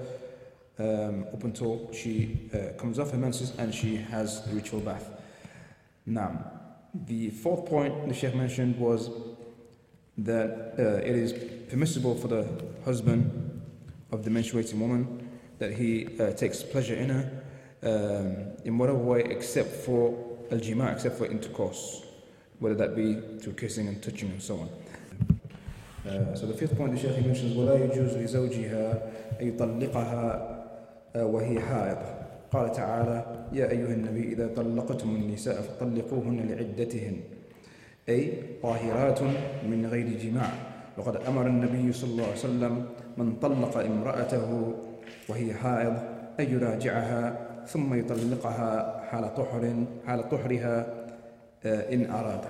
um, 0.79 1.25
up 1.33 1.43
until 1.43 1.89
she 1.91 2.49
uh, 2.53 2.77
comes 2.79 2.99
off 2.99 3.11
her 3.11 3.17
menses 3.17 3.53
and 3.57 3.73
she 3.73 3.95
has 3.95 4.41
the 4.43 4.53
ritual 4.53 4.79
bath. 4.79 5.09
Now, 6.05 6.51
the 6.93 7.29
fourth 7.31 7.65
point 7.65 8.07
the 8.07 8.13
Sheikh 8.13 8.35
mentioned 8.35 8.77
was 8.77 9.09
that 10.19 10.73
uh, 10.79 11.05
it 11.05 11.15
is 11.15 11.33
permissible 11.69 12.15
for 12.15 12.27
the 12.27 12.47
husband 12.85 13.61
of 14.11 14.23
the 14.23 14.29
menstruating 14.29 14.79
woman 14.79 15.29
that 15.59 15.73
he 15.73 16.07
uh, 16.19 16.31
takes 16.31 16.63
pleasure 16.63 16.95
in 16.95 17.09
her 17.09 17.43
um, 17.83 18.57
in 18.63 18.77
whatever 18.77 18.97
way 18.97 19.21
except 19.21 19.69
for 19.69 20.26
al 20.51 20.59
jima, 20.59 20.91
except 20.91 21.17
for 21.17 21.25
intercourse, 21.25 22.03
whether 22.59 22.75
that 22.75 22.95
be 22.95 23.19
through 23.39 23.53
kissing 23.53 23.87
and 23.87 24.01
touching 24.01 24.29
and 24.29 24.41
so 24.41 24.55
on. 24.55 24.69
Uh, 26.07 26.35
so 26.35 26.45
the 26.45 26.53
fifth 26.53 26.77
point 26.77 26.93
the 26.93 26.99
Shaykh 26.99 27.25
mentions 27.25 27.55
ولا 27.55 27.75
يجوز 27.75 28.17
لزوجها 28.17 29.01
أن 29.41 29.47
يطلقها 29.47 30.57
وهي 31.15 31.59
حائض 31.59 31.97
قال 32.51 32.71
تعالى 32.71 33.47
يا 33.53 33.71
أيها 33.71 33.93
النبي 33.93 34.33
إذا 34.33 34.47
طلقتم 34.55 35.09
النساء 35.15 35.61
فطلقوهن 35.61 36.47
لعدتهن 36.49 37.19
أي 38.09 38.33
طاهرات 38.63 39.21
من 39.67 39.85
غير 39.91 40.07
جماع 40.17 40.51
وقد 40.97 41.15
أمر 41.15 41.47
النبي 41.47 41.93
صلى 41.93 42.11
الله 42.11 42.23
عليه 42.23 42.33
وسلم 42.33 42.85
من 43.17 43.35
طلق 43.35 43.77
امرأته 43.77 44.73
وهي 45.29 45.53
حائض 45.53 45.95
أن 46.39 46.45
يراجعها 46.53 47.47
ثم 47.67 47.99
يطلقها 47.99 49.01
حال 49.11 49.35
طهر 49.35 49.83
حال 50.07 50.29
طهرها 50.29 50.85
آه، 51.65 51.93
إن 51.93 52.11
أراد 52.11 52.41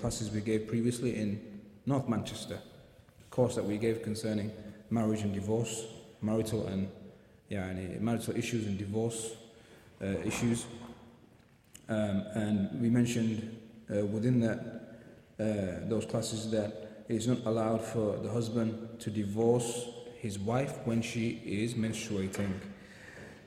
classes 0.00 0.30
we 0.30 0.40
gave 0.40 0.66
previously 0.66 1.16
in 1.16 1.60
North 1.84 2.08
Manchester, 2.08 2.58
the 3.18 3.24
course 3.30 3.54
that 3.56 3.64
we 3.64 3.76
gave 3.76 4.02
concerning 4.02 4.50
marriage 4.90 5.22
and 5.22 5.34
divorce, 5.34 5.84
marital 6.22 6.66
and 6.68 6.88
يعني, 7.50 8.00
marital 8.00 8.36
issues 8.36 8.66
and 8.66 8.78
divorce 8.78 9.36
uh, 10.02 10.06
issues. 10.24 10.66
Um, 11.88 12.24
and 12.34 12.80
we 12.80 12.88
mentioned 12.88 13.56
uh, 13.90 14.04
within 14.06 14.40
that 14.40 14.58
uh, 15.38 15.88
those 15.88 16.06
classes 16.06 16.50
that 16.50 17.04
it 17.08 17.16
is 17.16 17.28
not 17.28 17.38
allowed 17.44 17.82
for 17.82 18.16
the 18.18 18.28
husband 18.28 18.98
to 19.00 19.10
divorce 19.10 19.88
his 20.18 20.38
wife 20.38 20.78
when 20.84 21.02
she 21.02 21.40
is 21.44 21.74
menstruating. 21.74 22.52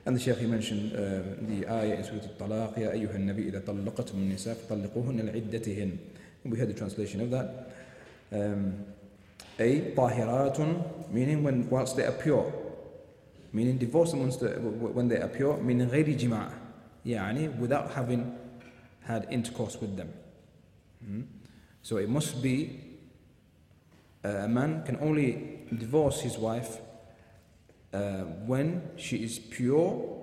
And 0.06 0.16
the 0.16 0.20
Shaykh 0.20 0.38
he 0.38 0.46
mentioned 0.46 0.94
uh, 0.94 0.98
the 1.42 1.68
ayah 1.68 1.96
in 1.96 2.04
Surah 2.04 2.22
Al-Talaq, 2.22 2.78
يا 2.78 2.92
أيها 2.92 3.16
النبي 3.16 3.48
إذا 3.48 3.60
طلقتم 3.66 4.18
النساء 4.18 4.54
فطلقوهن 4.54 5.20
لعدتهن. 5.20 5.98
And 6.44 6.52
we 6.52 6.58
heard 6.58 6.68
the 6.68 6.74
translation 6.74 7.20
of 7.20 7.30
that. 7.30 7.72
Um, 8.32 8.84
أي 9.60 9.94
طاهرات, 9.94 10.58
meaning 11.12 11.42
when 11.42 11.68
whilst 11.68 11.96
they 11.96 12.04
are 12.04 12.12
pure. 12.12 12.52
Meaning 13.52 13.78
divorce 13.78 14.12
amongst 14.12 14.40
the, 14.40 14.48
when 14.50 15.08
they 15.08 15.18
are 15.18 15.28
pure, 15.28 15.56
meaning 15.58 15.88
غير 15.88 16.16
جماع. 16.16 16.50
يعني 17.06 17.58
without 17.58 17.90
having 17.90 18.36
had 19.02 19.26
intercourse 19.30 19.80
with 19.80 19.96
them. 19.96 20.12
Hmm? 21.04 21.22
So 21.82 21.96
it 21.96 22.08
must 22.08 22.42
be 22.42 22.80
uh, 24.24 24.28
a 24.28 24.48
man 24.48 24.82
can 24.84 24.98
only 25.00 25.60
divorce 25.76 26.20
his 26.20 26.36
wife 26.38 26.78
uh, 27.92 28.22
when 28.46 28.82
she 28.96 29.16
is 29.16 29.38
pure, 29.38 30.18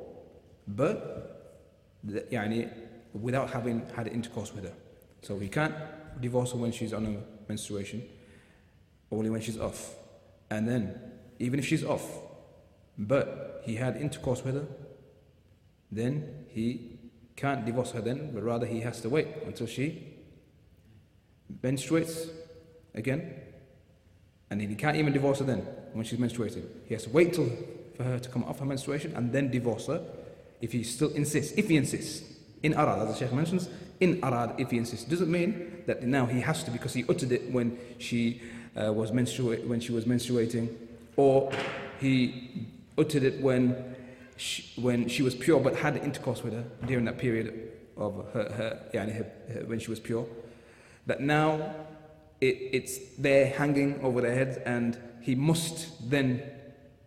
but 0.68 1.64
the, 2.04 2.22
يعني, 2.32 2.70
without 3.14 3.50
having 3.50 3.86
had 3.96 4.08
intercourse 4.08 4.54
with 4.54 4.66
her. 4.66 4.74
So 5.22 5.40
he 5.40 5.50
can't 5.50 5.74
divorce 6.21 6.53
her 6.53 6.59
when 6.59 6.73
she's 6.73 6.93
on 6.93 7.07
a 7.07 7.49
menstruation, 7.49 8.03
only 9.11 9.31
when 9.31 9.41
she's 9.41 9.59
off. 9.59 9.95
And 10.51 10.69
then, 10.69 11.01
even 11.39 11.59
if 11.59 11.67
she's 11.67 11.85
off, 11.85 12.07
but 12.99 13.63
he 13.65 13.77
had 13.77 13.97
intercourse 13.97 14.45
with 14.45 14.55
her, 14.55 14.67
then 15.91 16.47
he 16.49 16.99
can't 17.37 17.65
divorce 17.65 17.93
her 17.93 18.01
then, 18.01 18.31
but 18.33 18.43
rather 18.43 18.67
he 18.67 18.81
has 18.81 19.01
to 19.01 19.09
wait 19.09 19.29
until 19.47 19.67
she 19.67 20.15
menstruates 21.63 22.29
again. 22.95 23.35
And 24.51 24.61
he 24.61 24.75
can't 24.75 24.97
even 24.97 25.13
divorce 25.13 25.39
her 25.39 25.45
then 25.45 25.61
when 25.93 26.05
she's 26.05 26.19
menstruating. 26.19 26.65
He 26.87 26.95
has 26.95 27.05
to 27.05 27.11
wait 27.11 27.33
till 27.33 27.51
for 27.97 28.05
her 28.05 28.19
to 28.19 28.29
come 28.29 28.45
off 28.45 28.59
her 28.59 28.67
menstruation 28.67 29.15
and 29.17 29.33
then 29.33 29.51
divorce 29.51 29.87
her 29.87 30.05
if 30.61 30.73
he 30.73 30.83
still 30.83 31.11
insists. 31.11 31.53
If 31.57 31.69
he 31.69 31.77
insists. 31.77 32.29
In 32.63 32.75
arad, 32.75 33.01
as 33.01 33.09
the 33.09 33.25
Sheikh 33.27 33.33
mentions, 33.35 33.69
in 34.03 34.19
arad, 34.25 34.55
if 34.59 34.71
he 34.73 34.79
insists. 34.79 35.05
Doesn't 35.09 35.31
mean 35.31 35.85
that 35.87 36.03
now 36.03 36.27
he 36.27 36.41
has 36.41 36.65
to 36.65 36.73
because 36.73 36.93
he 36.93 37.05
uttered 37.09 37.31
it 37.31 37.51
when 37.53 37.79
she 37.99 38.43
uh, 38.77 38.93
was 38.93 39.13
menstrua- 39.13 39.65
when 39.67 39.79
she 39.79 39.93
was 39.93 40.07
menstruating, 40.07 40.69
or 41.17 41.53
he 42.01 42.67
uttered 42.99 43.23
it 43.23 43.41
when 43.41 43.95
she, 44.37 44.81
when 44.81 45.09
she 45.09 45.23
was 45.23 45.37
pure 45.37 45.61
but 45.61 45.77
had 45.77 45.97
intercourse 45.99 46.43
with 46.43 46.53
her 46.53 46.65
during 46.87 47.05
that 47.05 47.17
period 47.17 47.71
of 47.97 48.27
her, 48.33 48.51
her, 48.51 48.81
her, 48.93 49.27
her 49.55 49.65
when 49.67 49.79
she 49.79 49.89
was 49.91 50.01
pure. 50.01 50.27
That 51.07 51.21
now 51.21 51.75
it, 52.41 52.57
it's 52.73 52.99
there 53.19 53.47
hanging 53.47 54.01
over 54.03 54.21
their 54.21 54.35
heads, 54.35 54.57
and 54.67 54.99
he 55.21 55.37
must 55.37 56.11
then 56.11 56.43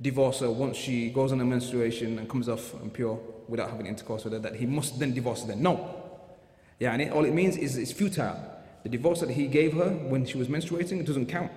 divorce 0.01 0.39
her 0.39 0.49
once 0.49 0.77
she 0.77 1.10
goes 1.10 1.34
on 1.34 1.41
a 1.41 1.45
menstruation 1.45 2.19
and 2.19 2.29
comes 2.29 2.47
off 2.47 2.73
and 2.75 2.93
pure 2.93 3.19
without 3.49 3.69
having 3.69 3.86
intercourse 3.86 4.23
with 4.23 4.31
her, 4.31 4.39
that 4.39 4.55
he 4.55 4.65
must 4.65 4.97
then 4.97 5.13
divorce 5.13 5.41
her 5.41 5.47
then. 5.47 5.62
No. 5.62 5.94
And 6.79 7.11
all 7.11 7.25
it 7.25 7.33
means 7.33 7.57
is 7.57 7.77
it's 7.77 7.91
futile. 7.91 8.39
The 8.83 8.89
divorce 8.89 9.21
that 9.21 9.31
he 9.31 9.47
gave 9.47 9.73
her 9.73 9.89
when 9.89 10.25
she 10.25 10.38
was 10.38 10.47
menstruating, 10.47 10.99
it 10.99 11.05
doesn't 11.05 11.27
count. 11.27 11.51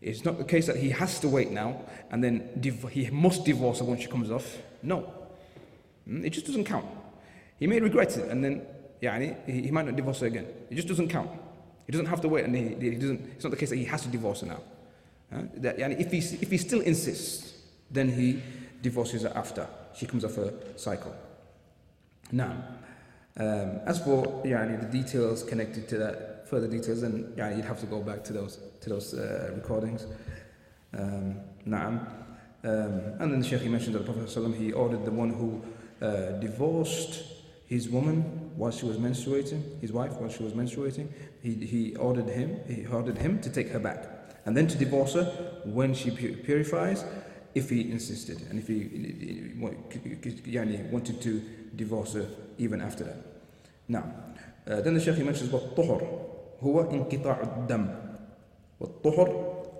It's 0.00 0.24
not 0.24 0.38
the 0.38 0.44
case 0.44 0.66
that 0.66 0.76
he 0.76 0.90
has 0.90 1.20
to 1.20 1.28
wait 1.28 1.50
now 1.50 1.82
and 2.10 2.24
then 2.24 2.48
he 2.90 3.10
must 3.10 3.44
divorce 3.44 3.80
her 3.80 3.84
when 3.84 3.98
she 3.98 4.06
comes 4.08 4.30
off. 4.30 4.58
No. 4.82 5.12
Mm, 6.08 6.24
It 6.24 6.30
just 6.30 6.46
doesn't 6.46 6.64
count. 6.64 6.86
He 7.58 7.66
may 7.66 7.80
regret 7.80 8.16
it 8.16 8.30
and 8.30 8.42
then 8.42 8.62
yeah, 9.02 9.34
he, 9.46 9.60
he 9.62 9.70
might 9.70 9.86
not 9.86 9.96
divorce 9.96 10.20
her 10.20 10.26
again. 10.26 10.46
It 10.70 10.74
just 10.74 10.88
doesn't 10.88 11.08
count. 11.08 11.30
He 11.86 11.92
doesn't 11.92 12.06
have 12.06 12.20
to 12.22 12.28
wait 12.28 12.44
and 12.46 12.56
he, 12.56 12.90
he 12.90 12.96
doesn't, 12.96 13.32
it's 13.34 13.44
not 13.44 13.50
the 13.50 13.56
case 13.56 13.70
that 13.70 13.76
he 13.76 13.84
has 13.84 14.02
to 14.02 14.08
divorce 14.08 14.40
her 14.40 14.46
now. 14.46 14.60
Huh? 15.32 15.42
That, 15.56 15.78
yani 15.78 16.00
if, 16.00 16.10
he, 16.10 16.18
if 16.18 16.50
he 16.50 16.56
still 16.56 16.80
insists, 16.80 17.52
then 17.90 18.08
he 18.08 18.42
divorces 18.82 19.22
her 19.22 19.32
after 19.34 19.68
she 19.94 20.06
comes 20.06 20.24
off 20.24 20.34
her 20.36 20.52
cycle. 20.76 21.14
Now, 22.32 22.56
um, 23.36 23.80
as 23.86 24.02
for 24.02 24.42
the 24.44 24.88
details 24.90 25.42
connected 25.42 25.88
to 25.88 25.98
that, 25.98 26.48
further 26.48 26.66
details, 26.66 27.00
then 27.00 27.32
you'd 27.36 27.64
have 27.64 27.80
to 27.80 27.86
go 27.86 28.00
back 28.00 28.24
to 28.24 28.32
those 28.32 28.58
to 28.80 28.90
those 28.90 29.14
uh, 29.14 29.50
recordings. 29.54 30.06
Um, 30.96 31.40
na'am. 31.66 32.06
Um, 32.62 33.00
and 33.18 33.32
then 33.32 33.40
the 33.40 33.46
Shaykh 33.46 33.62
he 33.62 33.68
mentioned 33.68 33.94
that 33.94 34.00
the 34.00 34.12
Prophet 34.12 34.28
ﷺ, 34.28 34.56
he 34.56 34.72
ordered 34.72 35.04
the 35.06 35.10
one 35.10 35.30
who 35.30 35.62
uh, 36.04 36.32
divorced 36.40 37.22
his 37.66 37.88
woman 37.88 38.50
while 38.56 38.70
she 38.70 38.84
was 38.84 38.98
menstruating, 38.98 39.80
his 39.80 39.92
wife 39.92 40.12
while 40.14 40.28
she 40.28 40.42
was 40.42 40.52
menstruating, 40.52 41.08
he, 41.42 41.54
he 41.54 41.96
ordered 41.96 42.28
him 42.28 42.60
he 42.68 42.84
ordered 42.86 43.16
him 43.16 43.40
to 43.40 43.48
take 43.48 43.68
her 43.70 43.78
back 43.78 44.04
and 44.44 44.56
then 44.56 44.66
to 44.66 44.76
divorce 44.76 45.14
her 45.14 45.24
when 45.64 45.94
she 45.94 46.10
purifies 46.10 47.04
if 47.54 47.70
he 47.70 47.90
insisted 47.90 48.42
and 48.50 48.58
if 48.58 48.66
he, 48.66 48.80
he, 48.80 49.52
he, 49.54 50.82
wanted 50.90 51.20
to 51.22 51.42
divorce 51.74 52.16
even 52.58 52.80
after 52.80 53.04
that. 53.04 53.18
Uh, 54.66 54.80
then 54.80 54.94
the 54.94 55.00
Shaykh 55.00 55.16
he 55.16 55.22
mentions 55.22 55.50
what 55.50 55.74
tuhur 55.74 56.30
هو 56.62 56.80
انقطاع 56.80 57.42
الدم 57.42 57.86
والطهر 58.80 59.28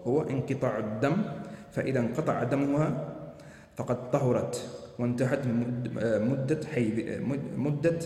هو 0.06 0.22
انقطاع 0.22 0.78
الدم 0.78 1.16
فإذا 1.72 2.00
انقطع 2.00 2.42
دمها 2.42 3.14
فقد 3.76 4.10
طهرت 4.10 4.68
وانتهت 4.98 5.46
مدة 6.20 6.60
حيض 6.74 7.20
مدة 7.56 7.98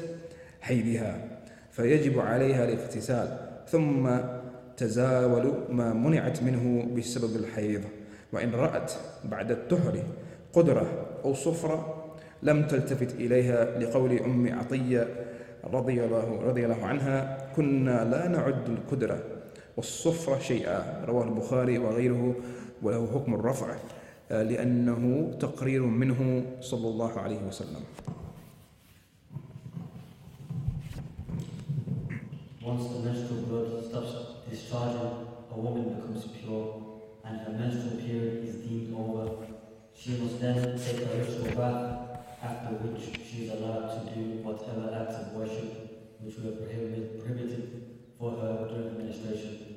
حيضها 0.61 1.39
فيجب 1.71 2.19
عليها 2.19 2.65
الاغتسال 2.65 3.39
ثم 3.69 4.11
تزاول 4.77 5.55
ما 5.71 5.93
منعت 5.93 6.43
منه 6.43 6.95
بسبب 6.97 7.37
الحيض 7.37 7.83
وإن 8.33 8.51
رأت 8.51 8.93
بعد 9.25 9.51
الطهر 9.51 10.03
قدرة 10.53 11.07
أو 11.25 11.35
صفرة 11.35 12.04
لم 12.45 12.67
تلتفت 12.67 13.15
إليها 13.15 13.79
لقول 13.79 14.19
أم 14.19 14.55
عطية 14.59 15.09
رضي 15.65 16.05
الله, 16.05 16.41
رضي 16.43 16.65
الله 16.65 16.85
عنها 16.85 17.49
كنا 17.57 18.05
لا 18.05 18.29
نعد 18.29 18.69
القدرة 18.69 19.23
والصفرة 19.77 20.39
شيئا 20.39 21.05
رواه 21.09 21.25
البخاري 21.25 21.79
وغيره 21.79 22.35
وله 22.83 23.07
حكم 23.15 23.35
الرفع 23.35 23.77
لأنه 24.31 25.33
تقرير 25.41 25.83
منه 25.83 26.45
صلى 26.61 26.89
الله 26.89 27.13
عليه 27.19 27.39
وسلم 27.49 27.81
Once 32.65 32.89
the 32.89 33.01
menstrual 33.01 33.43
blood 33.43 33.85
stops 33.85 34.13
discharging, 34.51 35.27
a 35.53 35.55
woman 35.55 35.85
becomes 35.95 36.25
pure 36.29 37.01
and 37.25 37.39
her 37.41 37.53
menstrual 37.53 38.01
period 38.01 38.43
is 38.49 38.57
deemed 38.57 38.97
over. 38.97 39.31
She 39.95 40.17
must 40.17 40.41
then 40.41 40.57
take 40.79 41.03
a 41.03 41.19
ritual 41.19 41.55
bath, 41.55 42.04
after 42.45 42.77
which 42.85 43.25
she 43.25 43.45
is 43.45 43.51
allowed 43.53 43.89
to 43.89 44.15
do 44.15 44.45
whatever 44.45 44.93
acts 44.93 45.17
of 45.17 45.33
worship 45.33 46.21
which 46.21 46.37
were 46.37 46.53
prohibited, 46.61 47.85
for 48.19 48.31
her 48.33 48.69
during 48.69 48.99
menstruation. 48.99 49.77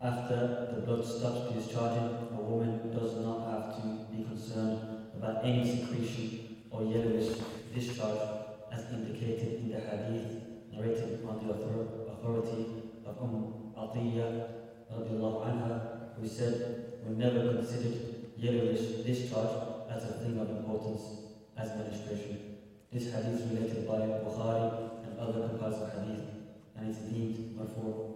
After 0.00 0.68
the 0.74 0.82
blood 0.82 1.04
stops 1.04 1.52
discharging, 1.52 2.28
a 2.32 2.40
woman 2.40 2.92
does 2.92 3.16
not 3.16 3.40
have 3.50 3.76
to 3.76 4.04
be 4.12 4.22
concerned 4.22 4.78
about 5.16 5.44
any 5.44 5.64
secretion 5.64 6.56
or 6.70 6.84
yellowish 6.84 7.40
discharge 7.74 8.20
as 8.70 8.84
indicated 8.92 9.64
in 9.64 9.70
the 9.70 9.80
hadith 9.80 10.44
narrated 10.70 11.24
on 11.26 11.44
the 11.44 11.52
authority 11.52 12.66
of 13.04 13.16
Umm 13.20 13.72
Atiyah 13.76 14.48
anha, 14.92 15.80
who 16.16 16.28
said, 16.28 17.00
we 17.04 17.16
never 17.16 17.54
considered 17.54 17.98
yellowish 18.36 19.04
discharge 19.04 19.56
as 19.90 20.04
a 20.04 20.12
thing 20.20 20.38
of 20.38 20.50
importance 20.50 21.27
as 21.58 21.68
menstruation. 21.76 22.56
This 22.92 23.12
hadith 23.12 23.40
is 23.40 23.50
related 23.50 23.86
by 23.86 23.98
Bukhari 23.98 24.90
and 25.04 25.18
other 25.18 25.48
compilers 25.48 25.82
of 25.82 25.92
hadith, 25.92 26.24
and 26.76 26.90
is 26.90 26.96
deemed 26.98 27.58
marfu. 27.58 28.14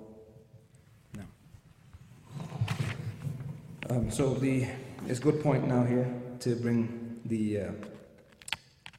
No. 1.16 1.24
Um, 3.90 4.10
so 4.10 4.34
the 4.34 4.66
it's 5.08 5.18
a 5.18 5.22
good 5.22 5.42
point 5.42 5.66
now 5.66 5.84
here 5.84 6.08
to 6.40 6.54
bring 6.56 7.20
the 7.26 7.60
uh, 7.60 7.72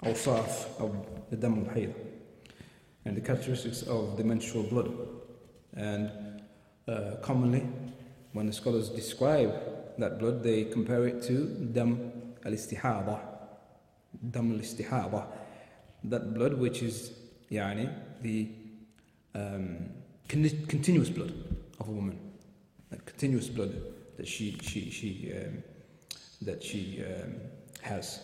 of 0.05 1.07
the 1.29 1.37
dam 1.37 1.65
al 1.65 1.93
and 3.05 3.17
the 3.17 3.21
characteristics 3.21 3.83
of 3.83 4.17
the 4.17 4.23
menstrual 4.23 4.63
blood. 4.63 4.91
And 5.75 6.11
uh, 6.87 7.15
commonly, 7.21 7.65
when 8.33 8.47
the 8.47 8.53
scholars 8.53 8.89
describe 8.89 9.53
that 9.97 10.19
blood, 10.19 10.43
they 10.43 10.65
compare 10.65 11.07
it 11.07 11.23
to 11.23 11.47
dam 11.71 12.11
al-istihada, 12.45 13.19
dam 14.30 14.52
al-istihada, 14.52 15.26
that 16.04 16.34
blood 16.34 16.54
which 16.54 16.82
is 16.82 17.12
yani, 17.50 17.92
the 18.22 18.48
um, 19.34 19.90
con- 20.28 20.64
continuous 20.66 21.10
blood 21.10 21.32
of 21.80 21.88
a 21.88 21.90
woman, 21.90 22.18
that 22.90 23.04
continuous 23.06 23.48
blood 23.48 23.74
that 24.16 24.26
she, 24.26 24.58
she, 24.62 24.90
she, 24.90 25.32
um, 25.32 25.62
that 26.42 26.62
she 26.62 27.02
um, 27.04 27.34
has. 27.82 28.20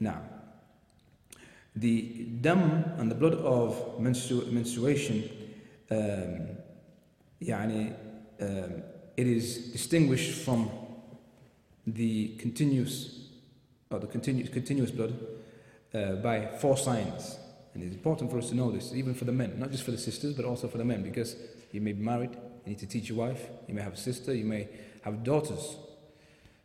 Now, 0.00 0.22
the 1.76 2.26
dam 2.40 2.84
and 2.98 3.10
the 3.10 3.14
blood 3.14 3.34
of 3.34 3.98
menstru- 3.98 4.50
menstruation, 4.50 5.28
um, 5.90 6.56
يعني, 7.42 7.94
um, 8.40 8.82
it 9.16 9.26
is 9.26 9.72
distinguished 9.72 10.42
from 10.44 10.70
the 11.86 12.36
continuous 12.38 13.25
or 13.89 13.99
the 13.99 14.07
continu- 14.07 14.51
continuous 14.51 14.91
blood, 14.91 15.15
uh, 15.93 16.15
by 16.15 16.45
four 16.45 16.77
signs. 16.77 17.39
And 17.73 17.83
it's 17.83 17.95
important 17.95 18.31
for 18.31 18.37
us 18.39 18.49
to 18.49 18.55
know 18.55 18.71
this, 18.71 18.93
even 18.93 19.13
for 19.13 19.25
the 19.25 19.31
men, 19.31 19.59
not 19.59 19.71
just 19.71 19.83
for 19.83 19.91
the 19.91 19.97
sisters, 19.97 20.33
but 20.33 20.45
also 20.45 20.67
for 20.67 20.77
the 20.77 20.85
men, 20.85 21.03
because 21.03 21.35
you 21.71 21.81
may 21.81 21.93
be 21.93 22.03
married, 22.03 22.31
you 22.65 22.71
need 22.71 22.79
to 22.79 22.87
teach 22.87 23.09
your 23.09 23.19
wife, 23.19 23.47
you 23.67 23.73
may 23.73 23.81
have 23.81 23.93
a 23.93 23.97
sister, 23.97 24.33
you 24.33 24.45
may 24.45 24.67
have 25.03 25.23
daughters. 25.23 25.77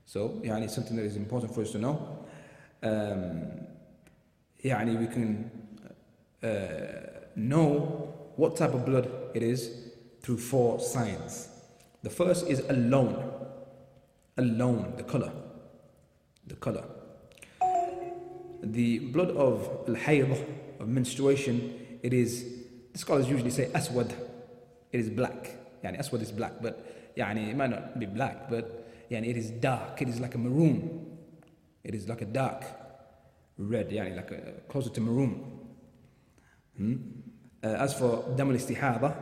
So, 0.07 0.41
yeah, 0.43 0.57
and 0.57 0.65
it's 0.65 0.75
something 0.75 0.97
that 0.97 1.05
is 1.05 1.17
important 1.17 1.55
for 1.55 1.63
us 1.63 1.71
to 1.73 1.79
know. 1.79 2.27
Um, 2.83 3.67
yeah, 4.61 4.81
and 4.81 4.99
we 4.99 5.07
can 5.07 5.51
uh, 6.43 7.21
know 7.37 8.15
what 8.37 8.57
type 8.57 8.75
of 8.75 8.85
blood 8.85 9.11
it 9.35 9.43
is 9.43 9.91
through 10.23 10.39
four 10.39 10.81
signs. 10.81 11.49
The 12.03 12.11
first 12.11 12.49
is 12.49 12.61
al-lawn, 12.69 13.33
al-lawn, 14.39 14.95
the 14.97 15.05
color, 15.05 15.33
the 16.47 16.57
color 16.57 16.85
the 18.63 19.01
blood 19.01 19.31
of 19.31 19.85
al-hayd, 19.89 20.31
of 20.81 20.89
menstruation, 20.89 21.99
it 22.03 22.13
is, 22.13 22.45
the 22.93 22.99
scholars 22.99 23.29
usually 23.29 23.51
say 23.51 23.71
aswad, 23.75 24.13
it 24.93 25.01
is 25.01 25.11
black. 25.11 25.57
Yani 25.85 25.99
aswad 25.99 26.23
is 26.23 26.31
black, 26.31 26.63
but 26.63 27.15
yani, 27.17 27.51
it 27.51 27.57
might 27.57 27.71
not 27.71 27.99
be 27.99 28.07
black, 28.07 28.49
but 28.49 29.09
yani, 29.11 29.29
it 29.29 29.37
is 29.37 29.51
dark, 29.51 30.01
it 30.01 30.09
is 30.09 30.21
like 30.21 30.35
a 30.35 30.39
maroon. 30.39 31.19
It 31.85 31.95
is 31.95 32.09
like 32.09 32.23
a 32.23 32.27
dark 32.27 32.65
red, 33.59 33.91
yani, 33.91 34.17
like 34.17 34.31
a, 34.31 34.53
closer 34.69 34.91
to 34.91 35.01
maroon. 35.01 35.59
Hmm? 36.77 36.97
Uh, 37.65 37.69
as 37.69 37.95
for 37.95 38.25
dam 38.37 38.51
istihada, 38.57 39.15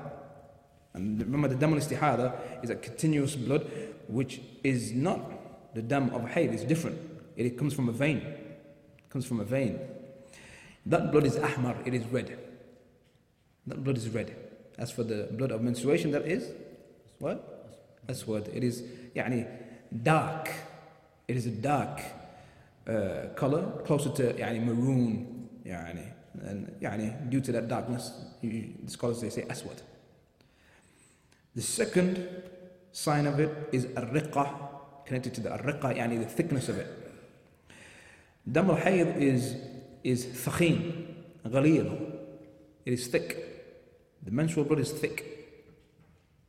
and 0.94 1.20
remember 1.20 1.48
the 1.48 1.54
dam 1.54 1.72
istihada 1.74 2.38
is 2.62 2.70
a 2.70 2.76
continuous 2.76 3.36
blood 3.36 3.70
which 4.08 4.40
is 4.64 4.92
not 4.92 5.74
the 5.74 5.82
dam 5.82 6.10
of 6.14 6.22
hayd, 6.22 6.52
it's 6.52 6.64
different. 6.64 6.98
It, 7.36 7.46
it 7.46 7.58
comes 7.58 7.74
from 7.74 7.88
a 7.88 7.92
vein 7.92 8.22
It 9.09 9.09
comes 9.09 9.25
from 9.25 9.39
a 9.39 9.43
vein. 9.43 9.79
That 10.85 11.11
blood 11.11 11.25
is 11.25 11.35
ahmar, 11.37 11.75
it 11.85 11.93
is 11.93 12.05
red. 12.05 12.37
That 13.67 13.83
blood 13.83 13.97
is 13.97 14.09
red. 14.09 14.35
As 14.77 14.91
for 14.91 15.03
the 15.03 15.29
blood 15.31 15.51
of 15.51 15.61
menstruation, 15.61 16.11
that 16.11 16.25
is 16.25 16.51
what? 17.19 17.51
Aswad. 18.07 18.49
It 18.53 18.63
is 18.63 18.83
يعني 19.15 19.47
dark. 20.03 20.49
It 21.27 21.37
is 21.37 21.47
a 21.47 21.51
dark 21.51 22.01
uh, 22.87 23.33
color 23.35 23.81
closer 23.85 24.09
to 24.09 24.33
يعني 24.33 24.59
maroon 24.63 25.25
يعني 25.65 26.11
and 26.43 26.71
يعني 26.81 27.29
due 27.29 27.41
to 27.41 27.51
that 27.51 27.67
darkness 27.67 28.11
you, 28.41 28.73
the 28.83 28.91
scholars 28.91 29.21
they 29.21 29.29
say 29.29 29.43
aswad 29.43 29.81
the 31.55 31.61
second 31.61 32.27
sign 32.91 33.25
of 33.25 33.39
it 33.39 33.69
is 33.71 33.85
الرقة 33.85 35.05
connected 35.07 35.33
to 35.33 35.41
the 35.41 35.49
الرقة 35.49 35.91
يعني 35.91 36.19
the 36.19 36.29
thickness 36.29 36.69
of 36.69 36.77
it 36.77 36.87
Dam 38.50 38.70
al-Hayd 38.70 39.16
is, 39.16 39.56
is 40.02 40.26
thakhin, 40.26 41.06
ghalil. 41.46 42.16
It 42.84 42.92
is 42.92 43.06
thick. 43.06 43.36
The 44.22 44.30
menstrual 44.30 44.64
blood 44.64 44.80
is 44.80 44.92
thick. 44.92 45.24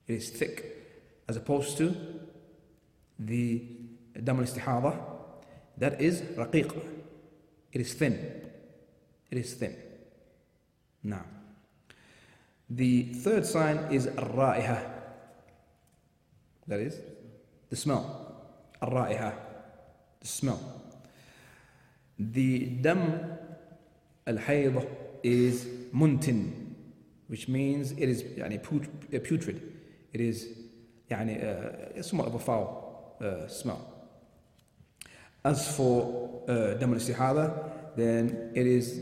It 0.07 0.15
is 0.15 0.29
thick. 0.29 1.23
As 1.27 1.37
opposed 1.37 1.77
to 1.77 1.95
the 3.19 3.63
dam 4.23 4.39
al-istihada, 4.39 4.99
that 5.77 6.01
is 6.01 6.21
raqiq. 6.21 6.75
It 7.71 7.81
is 7.81 7.93
thin. 7.93 8.13
It 9.29 9.37
is 9.37 9.53
thin. 9.53 9.75
Now, 11.03 11.25
the 12.69 13.13
third 13.13 13.45
sign 13.45 13.77
is 13.91 14.07
ar-ra'iha. 14.07 14.89
That 16.67 16.79
is 16.79 16.99
the 17.69 17.75
smell. 17.75 18.35
Ar-ra'iha. 18.81 19.33
The 20.19 20.27
smell. 20.27 20.80
The 22.20 22.66
dam 22.80 23.38
al-hayd 24.26 24.86
is 25.22 25.66
muntin, 25.94 26.74
which 27.28 27.48
means 27.48 27.92
it 27.92 28.08
is 28.08 28.22
يعني, 28.22 28.62
putrid. 28.62 29.62
It 30.12 30.20
is 30.20 30.48
يعني, 31.10 31.98
uh, 31.98 32.02
somewhat 32.02 32.28
of 32.28 32.34
a 32.34 32.38
foul 32.38 33.16
uh, 33.20 33.48
smell. 33.48 33.92
As 35.44 35.76
for 35.76 36.44
uh, 36.48 36.74
dam 36.74 36.92
al 36.94 37.92
then 37.96 38.50
it 38.54 38.66
is 38.66 39.00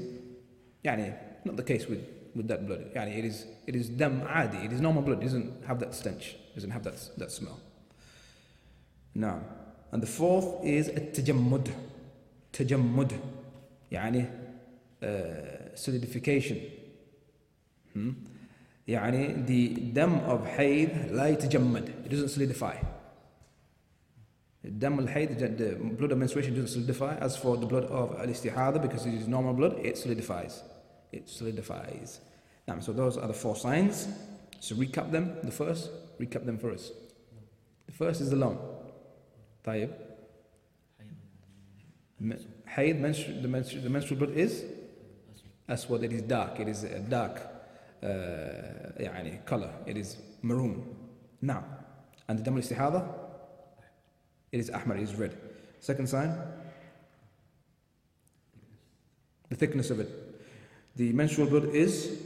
يعني, 0.85 1.15
not 1.45 1.57
the 1.57 1.63
case 1.63 1.87
with, 1.87 2.07
with 2.35 2.49
that 2.49 2.67
blood. 2.67 2.93
يعني, 2.95 3.19
it 3.19 3.25
is 3.25 3.47
it 3.67 3.75
is 3.75 3.89
dam 3.89 4.23
adi, 4.29 4.59
it 4.59 4.73
is 4.73 4.81
normal 4.81 5.03
blood, 5.03 5.19
it 5.19 5.25
doesn't 5.25 5.65
have 5.67 5.79
that 5.81 5.95
stench, 5.95 6.37
it 6.51 6.55
doesn't 6.55 6.71
have 6.71 6.85
that, 6.85 6.97
that 7.17 7.31
smell. 7.31 7.59
Now, 9.15 9.41
and 9.93 10.03
the 10.03 10.07
fourth 10.07 10.65
is 10.65 10.89
التجمد 10.89 11.73
تجمد 12.54 13.14
يعني 13.92 14.26
uh, 15.02 15.06
solidification 15.76 16.58
hmm? 17.96 18.14
يعني 18.88 19.46
the 19.48 19.94
dam 19.94 20.20
of 20.30 20.46
hayd 20.58 21.12
لا 21.12 21.28
يتجمد 21.28 21.90
it 22.06 22.10
doesn't 22.10 22.30
solidify 22.30 22.76
al 24.66 25.08
hayd, 25.08 25.58
the 25.58 25.76
blood 25.76 26.12
of 26.12 26.18
menstruation 26.18 26.54
doesn't 26.54 26.68
solidify. 26.68 27.16
As 27.16 27.38
for 27.38 27.58
the 27.58 27.66
blood 27.66 27.86
of 27.86 28.12
istihada, 28.28 28.82
because 28.82 29.06
it 29.06 29.14
is 29.14 29.28
normal 29.28 29.54
blood, 29.54 29.80
it 29.84 29.98
solidifies. 29.98 30.64
It 31.12 31.30
solidifies. 31.30 32.20
Now, 32.68 32.80
so 32.80 32.94
those 32.94 33.18
are 33.18 33.28
the 33.28 33.34
four 33.34 33.56
signs. 33.56 34.08
So 34.60 34.76
recap 34.76 35.12
them. 35.12 35.38
The 35.44 35.52
first, 35.52 35.90
recap 36.20 36.46
them 36.46 36.58
for 36.58 36.72
us. 36.72 36.92
The 37.88 37.94
first 37.94 38.22
is 38.22 38.30
the 38.30 38.36
lung. 38.36 38.58
طيب. 39.66 40.09
Hayd, 42.23 43.01
menstru- 43.01 43.43
the, 43.43 43.49
menstru- 43.49 43.83
the 43.83 43.91
menstrual 43.91 44.21
blood 44.21 44.37
is 44.37 44.65
aswad. 45.69 46.05
It 46.05 46.13
is 46.13 46.23
dark. 46.23 46.61
It 46.61 46.69
is 46.69 46.85
a 46.85 47.01
dark 47.01 47.41
uh, 48.03 48.07
يعني 49.01 49.45
color. 49.45 49.71
It 49.87 49.97
is 49.97 50.17
maroon. 50.43 50.97
Now, 51.43 51.65
and 52.29 52.39
the 52.39 52.43
dam 52.43 52.57
al 52.57 52.63
istihada, 52.63 53.07
it 54.53 54.61
is 54.61 54.71
ahmar. 54.71 54.97
It 54.97 55.03
is 55.03 55.15
red. 55.15 55.37
Second 55.81 56.09
sign, 56.09 56.35
the 59.49 59.57
thickness 59.57 59.91
of 59.91 60.01
it. 60.01 60.09
The 60.97 61.13
menstrual 61.13 61.49
blood 61.49 61.75
is 61.75 62.19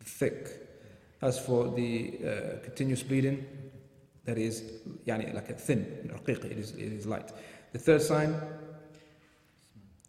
thick. 0.00 0.60
As 1.20 1.38
for 1.38 1.68
the 1.68 2.18
uh, 2.22 2.64
continuous 2.64 3.02
bleeding, 3.02 3.46
that 4.24 4.38
is 4.38 4.62
يعني 5.06 5.34
like 5.34 5.50
a 5.50 5.54
thin, 5.54 6.10
رقيق, 6.12 6.44
it 6.44 6.58
is, 6.58 6.70
it 6.72 6.92
is 6.92 7.06
light. 7.06 7.32
The 7.72 7.78
third 7.78 8.02
sign, 8.02 8.34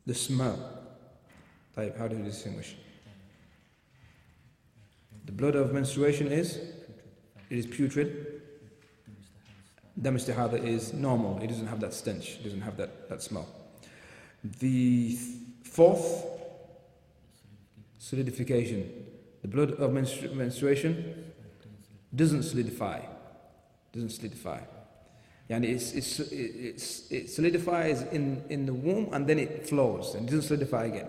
the 0.07 0.15
smell. 0.15 0.59
Type, 1.75 1.97
how 1.99 2.09
do 2.09 2.17
you 2.17 2.25
distinguish? 2.25 2.77
The 5.27 5.33
blood 5.33 5.55
of 5.55 5.73
menstruation 5.73 6.33
is? 6.33 6.57
It 7.49 7.59
is 7.59 7.67
putrid. 7.67 8.43
Dam 10.01 10.17
is 10.17 10.93
normal. 10.93 11.41
It 11.43 11.49
doesn't 11.49 11.67
have 11.67 11.81
that 11.81 11.95
stench. 11.95 12.37
It 12.37 12.45
doesn't 12.45 12.63
have 12.63 12.77
that, 12.79 13.09
that 13.09 13.23
smell. 13.23 13.49
The 14.43 15.19
fourth, 15.63 16.25
solidification. 17.99 19.07
The 19.43 19.49
blood 19.49 19.73
of 19.73 19.91
menstru 19.91 20.33
menstruation 20.35 21.33
doesn't 22.15 22.43
solidify. 22.43 23.01
Doesn't 23.93 24.11
solidify. 24.11 24.61
And 25.51 25.65
it's, 25.65 25.93
it's, 25.93 26.21
it's, 26.21 27.11
it 27.11 27.29
solidifies 27.29 28.03
in, 28.13 28.43
in 28.49 28.67
the 28.67 28.73
womb 28.73 29.13
and 29.13 29.27
then 29.27 29.39
it 29.41 29.69
flows 29.69 30.15
and 30.15 30.25
doesn't 30.27 30.43
solidify 30.43 30.85
again. 30.85 31.09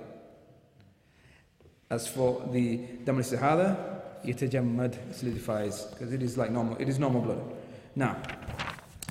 As 1.91 2.07
for 2.07 2.47
the 2.51 2.77
dam 3.05 3.17
al-istihada, 3.17 4.01
yatajammad 4.25 5.13
solidifies 5.13 5.85
because 5.85 6.11
it 6.11 6.23
is 6.23 6.37
like 6.37 6.49
normal. 6.49 6.75
It 6.77 6.89
is 6.89 6.97
normal 6.97 7.21
blood. 7.21 7.41
Now, 7.95 8.17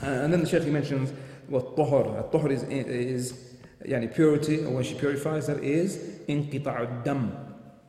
uh, 0.02 0.06
and 0.06 0.32
then 0.32 0.40
the 0.40 0.48
Shaykh 0.48 0.66
mentions 0.66 1.12
what 1.46 1.76
tahur. 1.76 2.30
Tahur 2.32 2.50
is 2.50 2.62
is 2.64 3.56
yani 3.86 4.12
purity, 4.12 4.64
or 4.64 4.70
when 4.70 4.84
she 4.84 4.94
purifies, 4.94 5.46
that 5.46 5.62
is 5.62 5.98
inqita'ud 6.26 7.04
dam. 7.04 7.36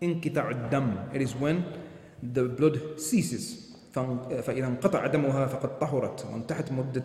Inqita'ud 0.02 0.70
dam. 0.70 1.10
It 1.14 1.22
is 1.22 1.36
when 1.36 1.66
the 2.22 2.44
blood 2.44 3.00
ceases. 3.00 3.71
فإذا 4.43 4.67
انقطع 4.67 5.07
دمها 5.07 5.47
فقد 5.47 5.79
طهرت 5.79 6.27
وانتهت 6.33 6.73
مدة 6.73 7.05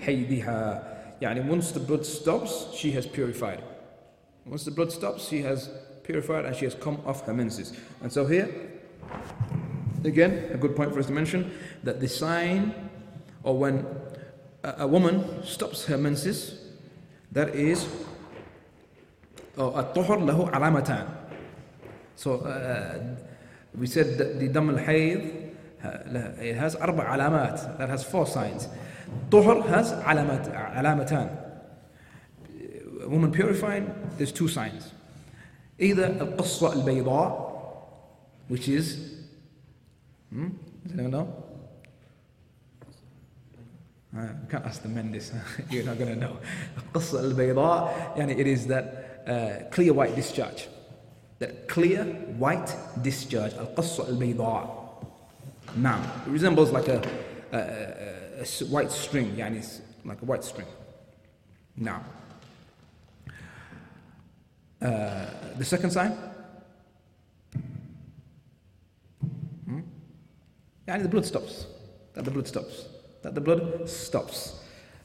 حيضها 0.00 0.82
يعني 1.22 1.50
once 1.50 1.72
the 1.72 1.80
blood 1.80 2.06
stops 2.06 2.66
she 2.72 2.90
has 2.92 3.06
purified 3.06 3.62
once 4.46 4.64
the 4.64 4.70
blood 4.70 4.90
stops 4.90 5.28
she 5.28 5.42
has 5.42 5.68
purified 6.02 6.44
and 6.44 6.56
she 6.56 6.64
has 6.64 6.74
come 6.74 6.98
off 7.06 7.26
her 7.26 7.34
menses 7.34 7.72
and 8.02 8.10
so 8.12 8.26
here 8.26 8.48
again 10.04 10.50
a 10.52 10.56
good 10.56 10.74
point 10.74 10.92
for 10.92 11.00
us 11.00 11.06
to 11.06 11.12
mention 11.12 11.50
that 11.84 12.00
the 12.00 12.08
sign 12.08 12.74
or 13.42 13.56
when 13.56 13.86
a, 14.64 14.74
a 14.78 14.86
woman 14.86 15.44
stops 15.44 15.84
her 15.84 15.98
menses 15.98 16.38
that 17.30 17.54
is 17.54 17.86
الطهر 19.58 20.18
له 20.24 20.50
علامتان 20.50 21.06
so 22.16 22.36
uh, 22.36 22.98
we 23.78 23.86
said 23.86 24.18
that 24.18 24.38
the 24.40 24.48
dam 24.48 24.70
al-hayd 24.70 25.45
it 25.86 26.56
has 26.56 26.76
أربع 26.76 27.04
علامات 27.04 27.78
that 27.78 27.88
has 27.88 28.04
four 28.04 28.26
signs 28.26 28.68
طهر 29.30 29.62
has 29.62 29.92
علامات 29.92 30.48
علامتان 30.48 31.36
a 33.02 33.08
woman 33.08 33.32
purifying 33.32 33.92
there's 34.18 34.32
two 34.32 34.48
signs 34.48 34.92
either 35.78 36.06
القصة 36.20 36.72
البيضاء 36.72 37.52
which 38.48 38.68
is 38.68 38.98
hmm? 40.32 40.48
does 40.84 40.92
anyone 40.92 41.10
know 41.10 41.28
uh, 44.16 44.20
you 44.22 44.48
can't 44.48 44.64
ask 44.64 44.82
the 44.82 44.88
men 44.88 45.10
this 45.10 45.32
you're 45.70 45.84
not 45.84 45.98
going 45.98 46.14
to 46.14 46.20
know 46.20 46.36
القصة 46.78 47.20
البيضاء 47.20 48.14
يعني 48.16 48.36
it 48.38 48.46
is 48.46 48.66
that 48.66 49.24
uh, 49.26 49.70
clear 49.70 49.92
white 49.92 50.14
discharge 50.14 50.68
that 51.40 51.66
clear 51.68 52.04
white 52.38 52.76
discharge 53.02 53.54
القصة 53.54 54.08
البيضاء 54.08 54.75
نعم 55.76 56.00
it 56.26 56.30
resembles 56.30 56.70
like 56.72 56.88
a, 56.88 57.00
a, 57.52 57.58
a, 57.58 58.42
a 58.42 58.64
white 58.70 58.90
string 58.90 59.36
يعني 59.36 59.62
it's 59.62 59.80
like 60.04 60.22
a 60.22 60.24
white 60.24 60.44
string 60.44 60.66
now 61.76 62.00
uh, 64.82 65.24
the 65.58 65.64
second 65.64 65.90
sign 65.90 66.12
hmm? 69.66 69.80
يعني 70.86 71.02
the 71.02 71.08
blood 71.08 71.24
stops 71.24 71.66
that 72.14 72.24
the 72.24 72.30
blood 72.30 72.46
stops 72.46 72.84
that 73.22 73.34
the 73.34 73.40
blood 73.40 73.88
stops 73.88 74.62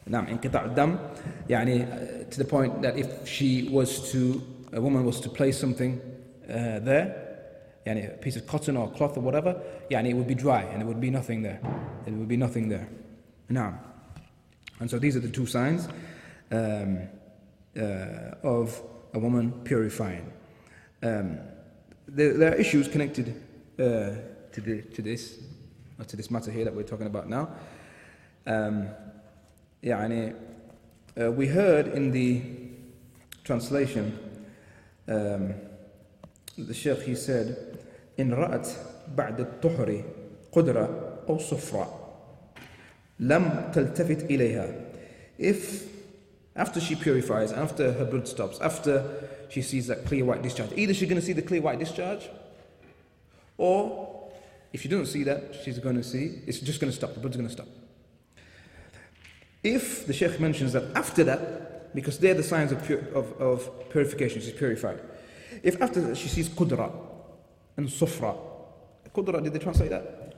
نعم 0.08 0.26
انقطاع 0.26 0.66
الدم 0.66 0.98
يعني 1.50 1.86
uh, 1.86 2.34
to 2.34 2.38
the 2.38 2.46
point 2.46 2.82
that 2.82 2.98
if 2.98 3.08
she 3.28 3.70
was 3.72 4.12
to 4.12 4.42
a 4.74 4.82
woman 4.82 5.06
was 5.06 5.20
to 5.20 5.30
place 5.30 5.58
something 5.58 6.00
uh, 6.50 6.80
there 6.80 7.21
يعني 7.86 8.08
a 8.08 8.18
piece 8.18 8.36
of 8.36 8.46
cotton 8.48 8.76
or 8.76 8.92
cloth 8.92 9.18
or 9.18 9.22
whatever 9.22 9.56
يعني 9.92 10.10
it 10.10 10.16
would 10.16 10.28
be 10.28 10.36
dry 10.36 10.62
and 10.62 10.82
it 10.82 10.86
would 10.86 11.00
be 11.00 11.10
nothing 11.10 11.42
there 11.42 11.60
it 12.06 12.14
would 12.14 12.28
be 12.28 12.38
nothing 12.38 12.70
there 12.70 12.88
نعم 13.50 13.78
and 14.80 14.90
so 14.90 15.00
these 15.00 15.16
are 15.16 15.22
the 15.22 15.30
two 15.30 15.46
signs 15.46 15.88
um, 16.52 17.00
uh, 17.78 18.36
of 18.44 18.82
a 19.14 19.20
woman 19.20 19.52
purifying 19.64 20.32
um, 21.04 21.38
there, 22.08 22.34
there 22.34 22.52
are 22.54 22.56
issues 22.56 22.88
connected 22.88 23.30
uh, 23.80 24.12
to, 24.52 24.62
the, 24.62 24.82
to 24.82 25.02
this 25.02 25.40
or 26.00 26.06
to 26.06 26.16
this 26.16 26.32
matter 26.32 26.52
here 26.52 26.66
that 26.66 26.76
we're 26.76 26.84
talking 26.84 27.08
about 27.08 27.30
now 27.30 27.50
um, 28.46 28.90
يعني 29.84 30.34
uh, 31.20 31.32
we 31.32 31.48
heard 31.48 31.88
in 31.88 32.12
the 32.12 32.42
translation 33.44 34.18
um, 35.08 35.54
the 36.58 36.74
Sheikh 36.74 37.02
he 37.02 37.16
said 37.16 37.71
إن 38.20 38.34
رأت 38.34 38.68
بعد 39.16 39.40
الطهر 39.40 40.04
قدرة 40.52 41.20
أو 41.30 41.38
صفرة 41.38 42.08
لم 43.20 43.72
تلتفت 43.74 44.24
إليها 44.24 44.74
if 45.40 45.84
after 46.56 46.80
she 46.80 46.96
purifies 46.96 47.52
after 47.52 47.94
her 47.94 48.06
blood 48.06 48.28
stops 48.28 48.60
after 48.60 49.04
she 49.50 49.62
sees 49.62 49.88
that 49.88 50.06
clear 50.06 50.26
white 50.26 50.42
discharge 50.42 50.72
either 50.76 50.94
she's 50.94 51.10
going 51.10 51.20
to 51.20 51.26
see 51.26 51.34
the 51.34 51.42
clear 51.42 51.62
white 51.62 51.80
discharge 51.80 52.30
or 53.58 54.30
if 54.74 54.82
she 54.82 54.88
doesn't 54.88 55.06
see 55.08 55.24
that 55.24 55.56
she's 55.64 55.80
going 55.80 55.96
to 55.96 56.04
see 56.04 56.42
it's 56.48 56.60
just 56.60 56.80
going 56.80 56.92
to 56.92 56.96
stop 56.96 57.14
the 57.14 57.20
blood's 57.20 57.38
going 57.38 57.48
to 57.48 57.54
stop 57.54 57.68
if 59.64 60.06
the 60.08 60.14
Sheikh 60.14 60.40
mentions 60.40 60.74
that 60.74 60.84
after 60.96 61.24
that 61.24 61.94
because 61.96 62.20
they're 62.20 62.34
the 62.34 62.44
signs 62.44 62.72
of, 62.72 62.84
pur- 62.84 63.08
of, 63.14 63.34
of 63.42 63.90
purification 63.90 64.42
she's 64.42 64.54
purified 64.54 65.00
if 65.64 65.82
after 65.82 66.02
that 66.02 66.18
she 66.18 66.28
sees 66.28 66.50
qudra 66.50 66.92
and 67.77 67.89
sufra, 67.89 68.37
qudra, 69.15 69.43
did 69.43 69.53
they 69.53 69.59
translate 69.59 69.91
that? 69.91 70.35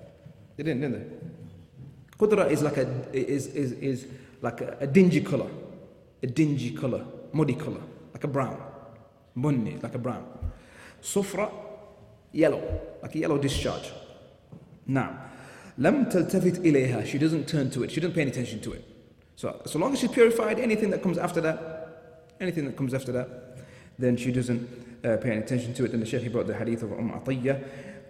They 0.57 0.65
didn't, 0.65 0.81
didn't 0.81 0.93
they? 0.93 2.17
Qudra 2.19 2.51
is 2.51 2.63
like 2.63 2.77
a 2.77 2.87
is 3.13 3.47
is, 3.49 3.73
is 3.73 4.07
like 4.41 4.61
a, 4.61 4.77
a 4.81 4.87
dingy 4.87 5.21
color, 5.21 5.51
a 6.23 6.27
dingy 6.27 6.71
color, 6.71 7.05
muddy 7.33 7.55
color, 7.55 7.81
like 8.13 8.25
a 8.25 8.29
brown, 8.29 8.61
bunni, 9.35 9.79
like 9.83 9.95
a 9.95 9.99
brown. 9.99 10.25
Sufra, 11.03 11.51
yellow, 12.33 12.81
like 13.03 13.15
a 13.15 13.19
yellow 13.19 13.39
discharge. 13.39 13.93
Now, 14.87 15.19
lam 15.79 16.07
taltafit 16.07 16.59
ilayha, 16.59 17.07
she 17.07 17.19
doesn't 17.19 17.49
turn 17.49 17.71
to 17.71 17.83
it, 17.83 17.91
she 17.91 18.01
doesn't 18.01 18.15
pay 18.15 18.23
any 18.23 18.31
attention 18.31 18.61
to 18.61 18.73
it. 18.73 18.85
So, 19.37 19.61
so 19.67 19.79
long 19.79 19.93
as 19.93 20.01
she's 20.01 20.11
purified, 20.11 20.61
anything 20.61 20.91
that 20.91 21.03
comes 21.03 21.19
after 21.19 21.41
that, 21.41 22.37
anything 22.41 22.65
that 22.67 22.77
comes 22.77 22.95
after 22.95 23.13
that, 23.13 23.59
then 23.99 24.17
she 24.17 24.31
doesn't 24.31 24.94
uh, 25.04 25.18
pay 25.18 25.32
any 25.32 25.42
attention 25.42 25.74
to 25.76 25.86
it. 25.86 25.94
And 25.94 26.02
the 26.02 26.06
Shaykh 26.06 26.32
brought 26.32 26.48
the 26.48 26.56
hadith 26.56 26.84
of 26.84 26.92
Umm 26.92 27.12
Atiyya, 27.12 27.64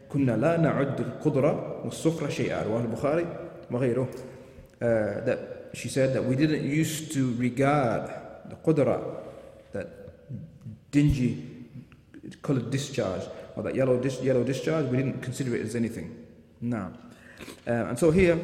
كنا 0.10 0.32
لا 0.38 0.58
نعد 0.58 1.00
القدرة 1.00 1.82
والسفرة 1.86 2.30
شيئا 2.30 2.64
رواه 2.64 2.82
البخاري 2.82 3.28
وغيره 3.72 4.10
uh, 4.82 5.26
that 5.26 5.70
she 5.74 5.88
said 5.88 6.14
that 6.14 6.26
we 6.26 6.36
didn't 6.36 6.64
used 6.64 7.12
to 7.12 7.36
regard 7.36 8.10
the 8.50 8.56
qudra 8.56 9.00
that 9.72 9.88
dingy 10.90 11.46
colored 12.42 12.72
discharge 12.72 13.22
or 13.56 13.62
that 13.62 13.76
yellow 13.76 14.00
dis- 14.00 14.22
yellow 14.22 14.44
discharge 14.44 14.88
we 14.88 14.98
didn't 14.98 15.22
consider 15.22 15.56
it 15.56 15.62
as 15.62 15.76
anything 15.76 16.26
no 16.62 16.92
uh, 17.68 17.90
and 17.90 18.00
so 18.00 18.10
here 18.10 18.40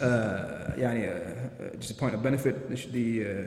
uh, 0.00 0.74
يعني, 0.76 1.08
uh, 1.08 1.76
just 1.78 1.92
a 1.92 1.94
point 1.94 2.14
of 2.14 2.22
benefit, 2.22 2.68
the, 2.68 2.76
the 2.90 3.24
uh, 3.24 3.46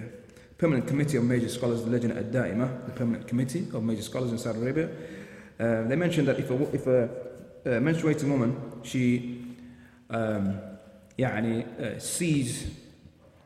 Permanent 0.64 0.88
Committee 0.88 1.18
of 1.18 1.24
Major 1.24 1.50
Scholars, 1.50 1.82
the 1.82 1.90
Lajnah 1.90 2.16
ad-Da'imah, 2.16 2.86
the 2.86 2.92
Permanent 2.92 3.28
Committee 3.28 3.68
of 3.74 3.82
Major 3.82 4.00
Scholars 4.00 4.32
in 4.32 4.38
Saudi 4.38 4.60
Arabia, 4.60 4.88
uh, 5.60 5.86
they 5.86 5.94
mentioned 5.94 6.26
that 6.26 6.38
if 6.38 6.50
a, 6.50 6.74
if 6.74 6.86
a, 6.86 7.02
a 7.66 7.68
menstruating 7.82 8.30
woman, 8.30 8.80
she 8.82 9.44
um, 10.08 10.58
يعني, 11.18 11.66
uh, 11.78 11.98
sees 12.00 12.70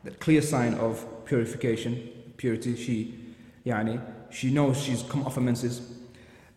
that 0.05 0.17
clear 0.21 0.41
sign 0.41 0.75
of 0.75 1.25
purification, 1.25 2.09
purity, 2.37 2.77
she, 2.77 3.35
يعني, 3.65 4.01
she 4.29 4.49
knows 4.49 4.81
she's 4.81 5.03
come 5.03 5.23
off 5.23 5.35
her 5.35 5.41
menses, 5.41 5.81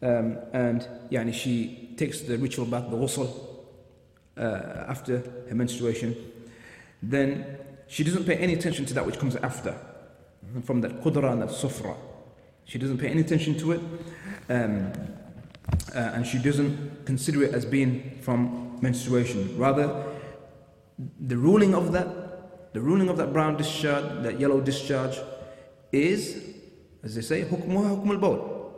um, 0.01 0.39
and 0.53 0.87
يعني, 1.11 1.35
she 1.35 1.93
takes 1.97 2.21
the 2.21 2.39
ritual 2.39 2.67
bath, 2.67 2.89
the 2.89 2.97
ghusl, 2.97 3.29
uh, 4.37 4.85
after 4.87 5.25
her 5.49 5.57
menstruation, 5.57 6.15
then 7.03 7.59
she 7.89 8.05
doesn't 8.05 8.25
pay 8.25 8.37
any 8.37 8.55
attention 8.55 8.87
to 8.87 8.95
that 8.95 9.05
which 9.05 9.19
comes 9.19 9.35
after 9.35 9.77
from 10.65 10.81
that 10.83 11.03
qudra 11.03 11.33
and 11.33 11.43
that 11.43 11.51
sufra. 11.51 11.97
She 12.65 12.79
doesn't 12.79 12.99
pay 12.99 13.09
any 13.09 13.21
attention 13.21 13.59
to 13.59 13.73
it, 13.73 13.81
um, 14.49 14.93
uh, 15.95 15.99
and 15.99 16.27
she 16.27 16.39
doesn't 16.39 17.05
consider 17.05 17.43
it 17.45 17.55
as 17.55 17.65
being 17.65 18.19
from 18.21 18.79
menstruation. 18.81 19.57
Rather, 19.59 20.05
the 21.21 21.37
ruling 21.37 21.75
of 21.75 21.93
that, 21.93 22.73
the 22.73 22.81
ruling 22.81 23.09
of 23.09 23.17
that 23.17 23.33
brown 23.33 23.57
discharge, 23.57 24.23
that 24.23 24.39
yellow 24.39 24.61
discharge, 24.61 25.19
is, 25.91 26.57
as 27.03 27.15
they 27.15 27.21
say, 27.21 27.43
hukmuha 27.43 28.03
hukm 28.03 28.23
al 28.23 28.73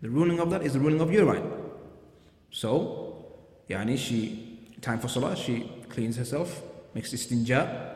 The 0.00 0.10
ruling 0.10 0.40
of 0.40 0.50
that 0.50 0.62
is 0.62 0.74
the 0.74 0.80
ruling 0.80 1.00
of 1.00 1.12
urine. 1.12 1.50
So, 2.50 3.26
yani 3.68 3.96
she, 3.96 4.76
time 4.80 4.98
for 4.98 5.08
salah, 5.08 5.34
she 5.36 5.70
cleans 5.88 6.16
herself, 6.16 6.62
makes 6.94 7.12
istinja, 7.12 7.91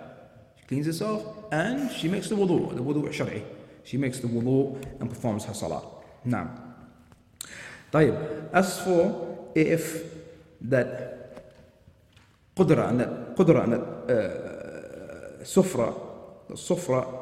cleans 0.68 0.86
herself, 0.86 1.26
and 1.52 1.92
she 1.92 2.08
makes 2.08 2.30
the 2.30 2.36
wudu, 2.36 2.76
the 2.76 2.82
wudu 2.82 3.12
shari. 3.12 3.44
She 3.84 3.98
makes 3.98 4.20
the 4.20 4.28
wudu 4.28 4.82
and 5.00 5.10
performs 5.10 5.46
her 5.46 5.54
salah. 5.54 5.84
Now, 6.24 6.50
طيب, 7.92 8.50
as 8.54 8.80
for 8.82 9.50
if 9.56 10.04
that 10.62 11.12
قدرة 12.56 12.90
أن 12.90 13.34
قدرة 13.36 13.64
أن 13.64 13.82
سفرة 15.44 16.12
الصفرة 16.52 17.22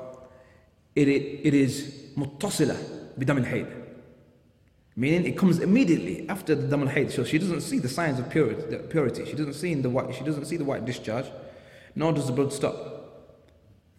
it, 0.95 1.07
it 1.07 1.53
is 1.53 1.83
متصلة 2.17 2.75
بدم 3.17 3.37
الحيض 3.37 3.67
meaning 4.95 5.25
it 5.25 5.37
comes 5.37 5.59
immediately 5.59 6.27
after 6.27 6.55
the 6.55 6.67
dam 6.67 6.87
al 6.87 7.09
so 7.09 7.23
she 7.23 7.37
doesn't 7.37 7.61
see 7.61 7.79
the 7.79 7.87
signs 7.87 8.19
of 8.19 8.29
purity, 8.29 8.77
purity 8.89 9.23
she 9.25 9.33
doesn't 9.33 9.53
see 9.53 9.73
the 9.75 9.89
white 9.89 10.13
she 10.13 10.23
doesn't 10.23 10.45
see 10.45 10.57
the 10.57 10.65
white 10.65 10.83
discharge 10.83 11.25
nor 11.95 12.11
does 12.11 12.25
the 12.27 12.33
blood 12.33 12.51
stop 12.51 12.92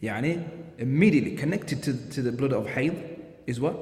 يعني 0.04 0.42
immediately 0.78 1.36
connected 1.36 1.82
to, 1.82 1.92
to 2.10 2.22
the 2.22 2.32
blood 2.32 2.52
of 2.52 2.66
hayd 2.66 2.94
is 3.46 3.60
what 3.60 3.76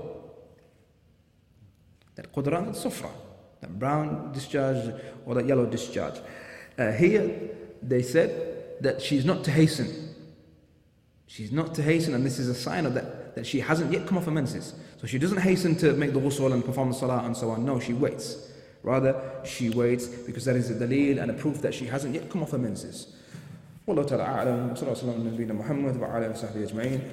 that 2.17 2.33
qudran 2.33 2.67
al-sufra 2.67 3.11
that 3.61 3.79
brown 3.79 4.33
discharge 4.33 4.95
or 5.27 5.35
that 5.35 5.47
yellow 5.47 5.67
discharge 5.67 6.21
uh, 6.79 6.93
here, 6.93 7.29
they 7.83 8.03
said 8.03 8.81
that 8.81 9.03
she's 9.03 9.25
not 9.25 9.43
to 9.45 9.51
hasten. 9.51 10.15
She's 11.27 11.51
not 11.51 11.75
to 11.75 11.83
hasten, 11.83 12.15
and 12.15 12.25
this 12.25 12.39
is 12.39 12.49
a 12.49 12.55
sign 12.55 12.87
of 12.87 12.95
that, 12.95 13.35
that 13.35 13.47
she 13.47 13.61
hasn't 13.61 13.93
yet 13.93 14.07
come 14.07 14.17
off 14.17 14.27
her 14.27 14.31
menses. 14.31 14.75
So 15.01 15.07
she 15.07 15.19
doesn't 15.19 15.39
hasten 15.39 15.77
to 15.77 15.93
make 15.93 16.13
the 16.13 16.21
ghusl 16.21 16.53
and 16.53 16.65
perform 16.65 16.91
the 16.91 16.95
salah 16.95 17.25
and 17.25 17.37
so 17.37 17.51
on. 17.51 17.65
No, 17.65 17.81
she 17.81 17.93
waits. 17.93 18.51
Rather, 18.85 19.21
she 19.45 19.71
waits 19.71 20.07
because 20.07 20.45
that 20.45 20.55
is 20.55 20.71
a 20.71 20.75
dalil 20.75 21.21
and 21.21 21.31
a 21.33 21.35
proof 21.35 21.61
that 21.63 21.75
she 21.75 21.85
hasn't 21.85 22.15
yet 22.15 22.31
come 22.31 22.43
off 22.43 22.53
her 22.53 22.59
menses. 22.59 23.15
والله 23.88 24.04
تعالى 24.04 24.24
أعلم 24.24 24.72
وصلى 24.72 24.82
الله 24.82 24.92
وسلم 24.92 25.10
على 25.10 25.24
نبينا 25.24 25.54
محمد 25.54 25.98
وعلى 25.98 26.26
آله 26.26 26.34
وصحبه 26.34 26.64
أجمعين. 26.64 27.04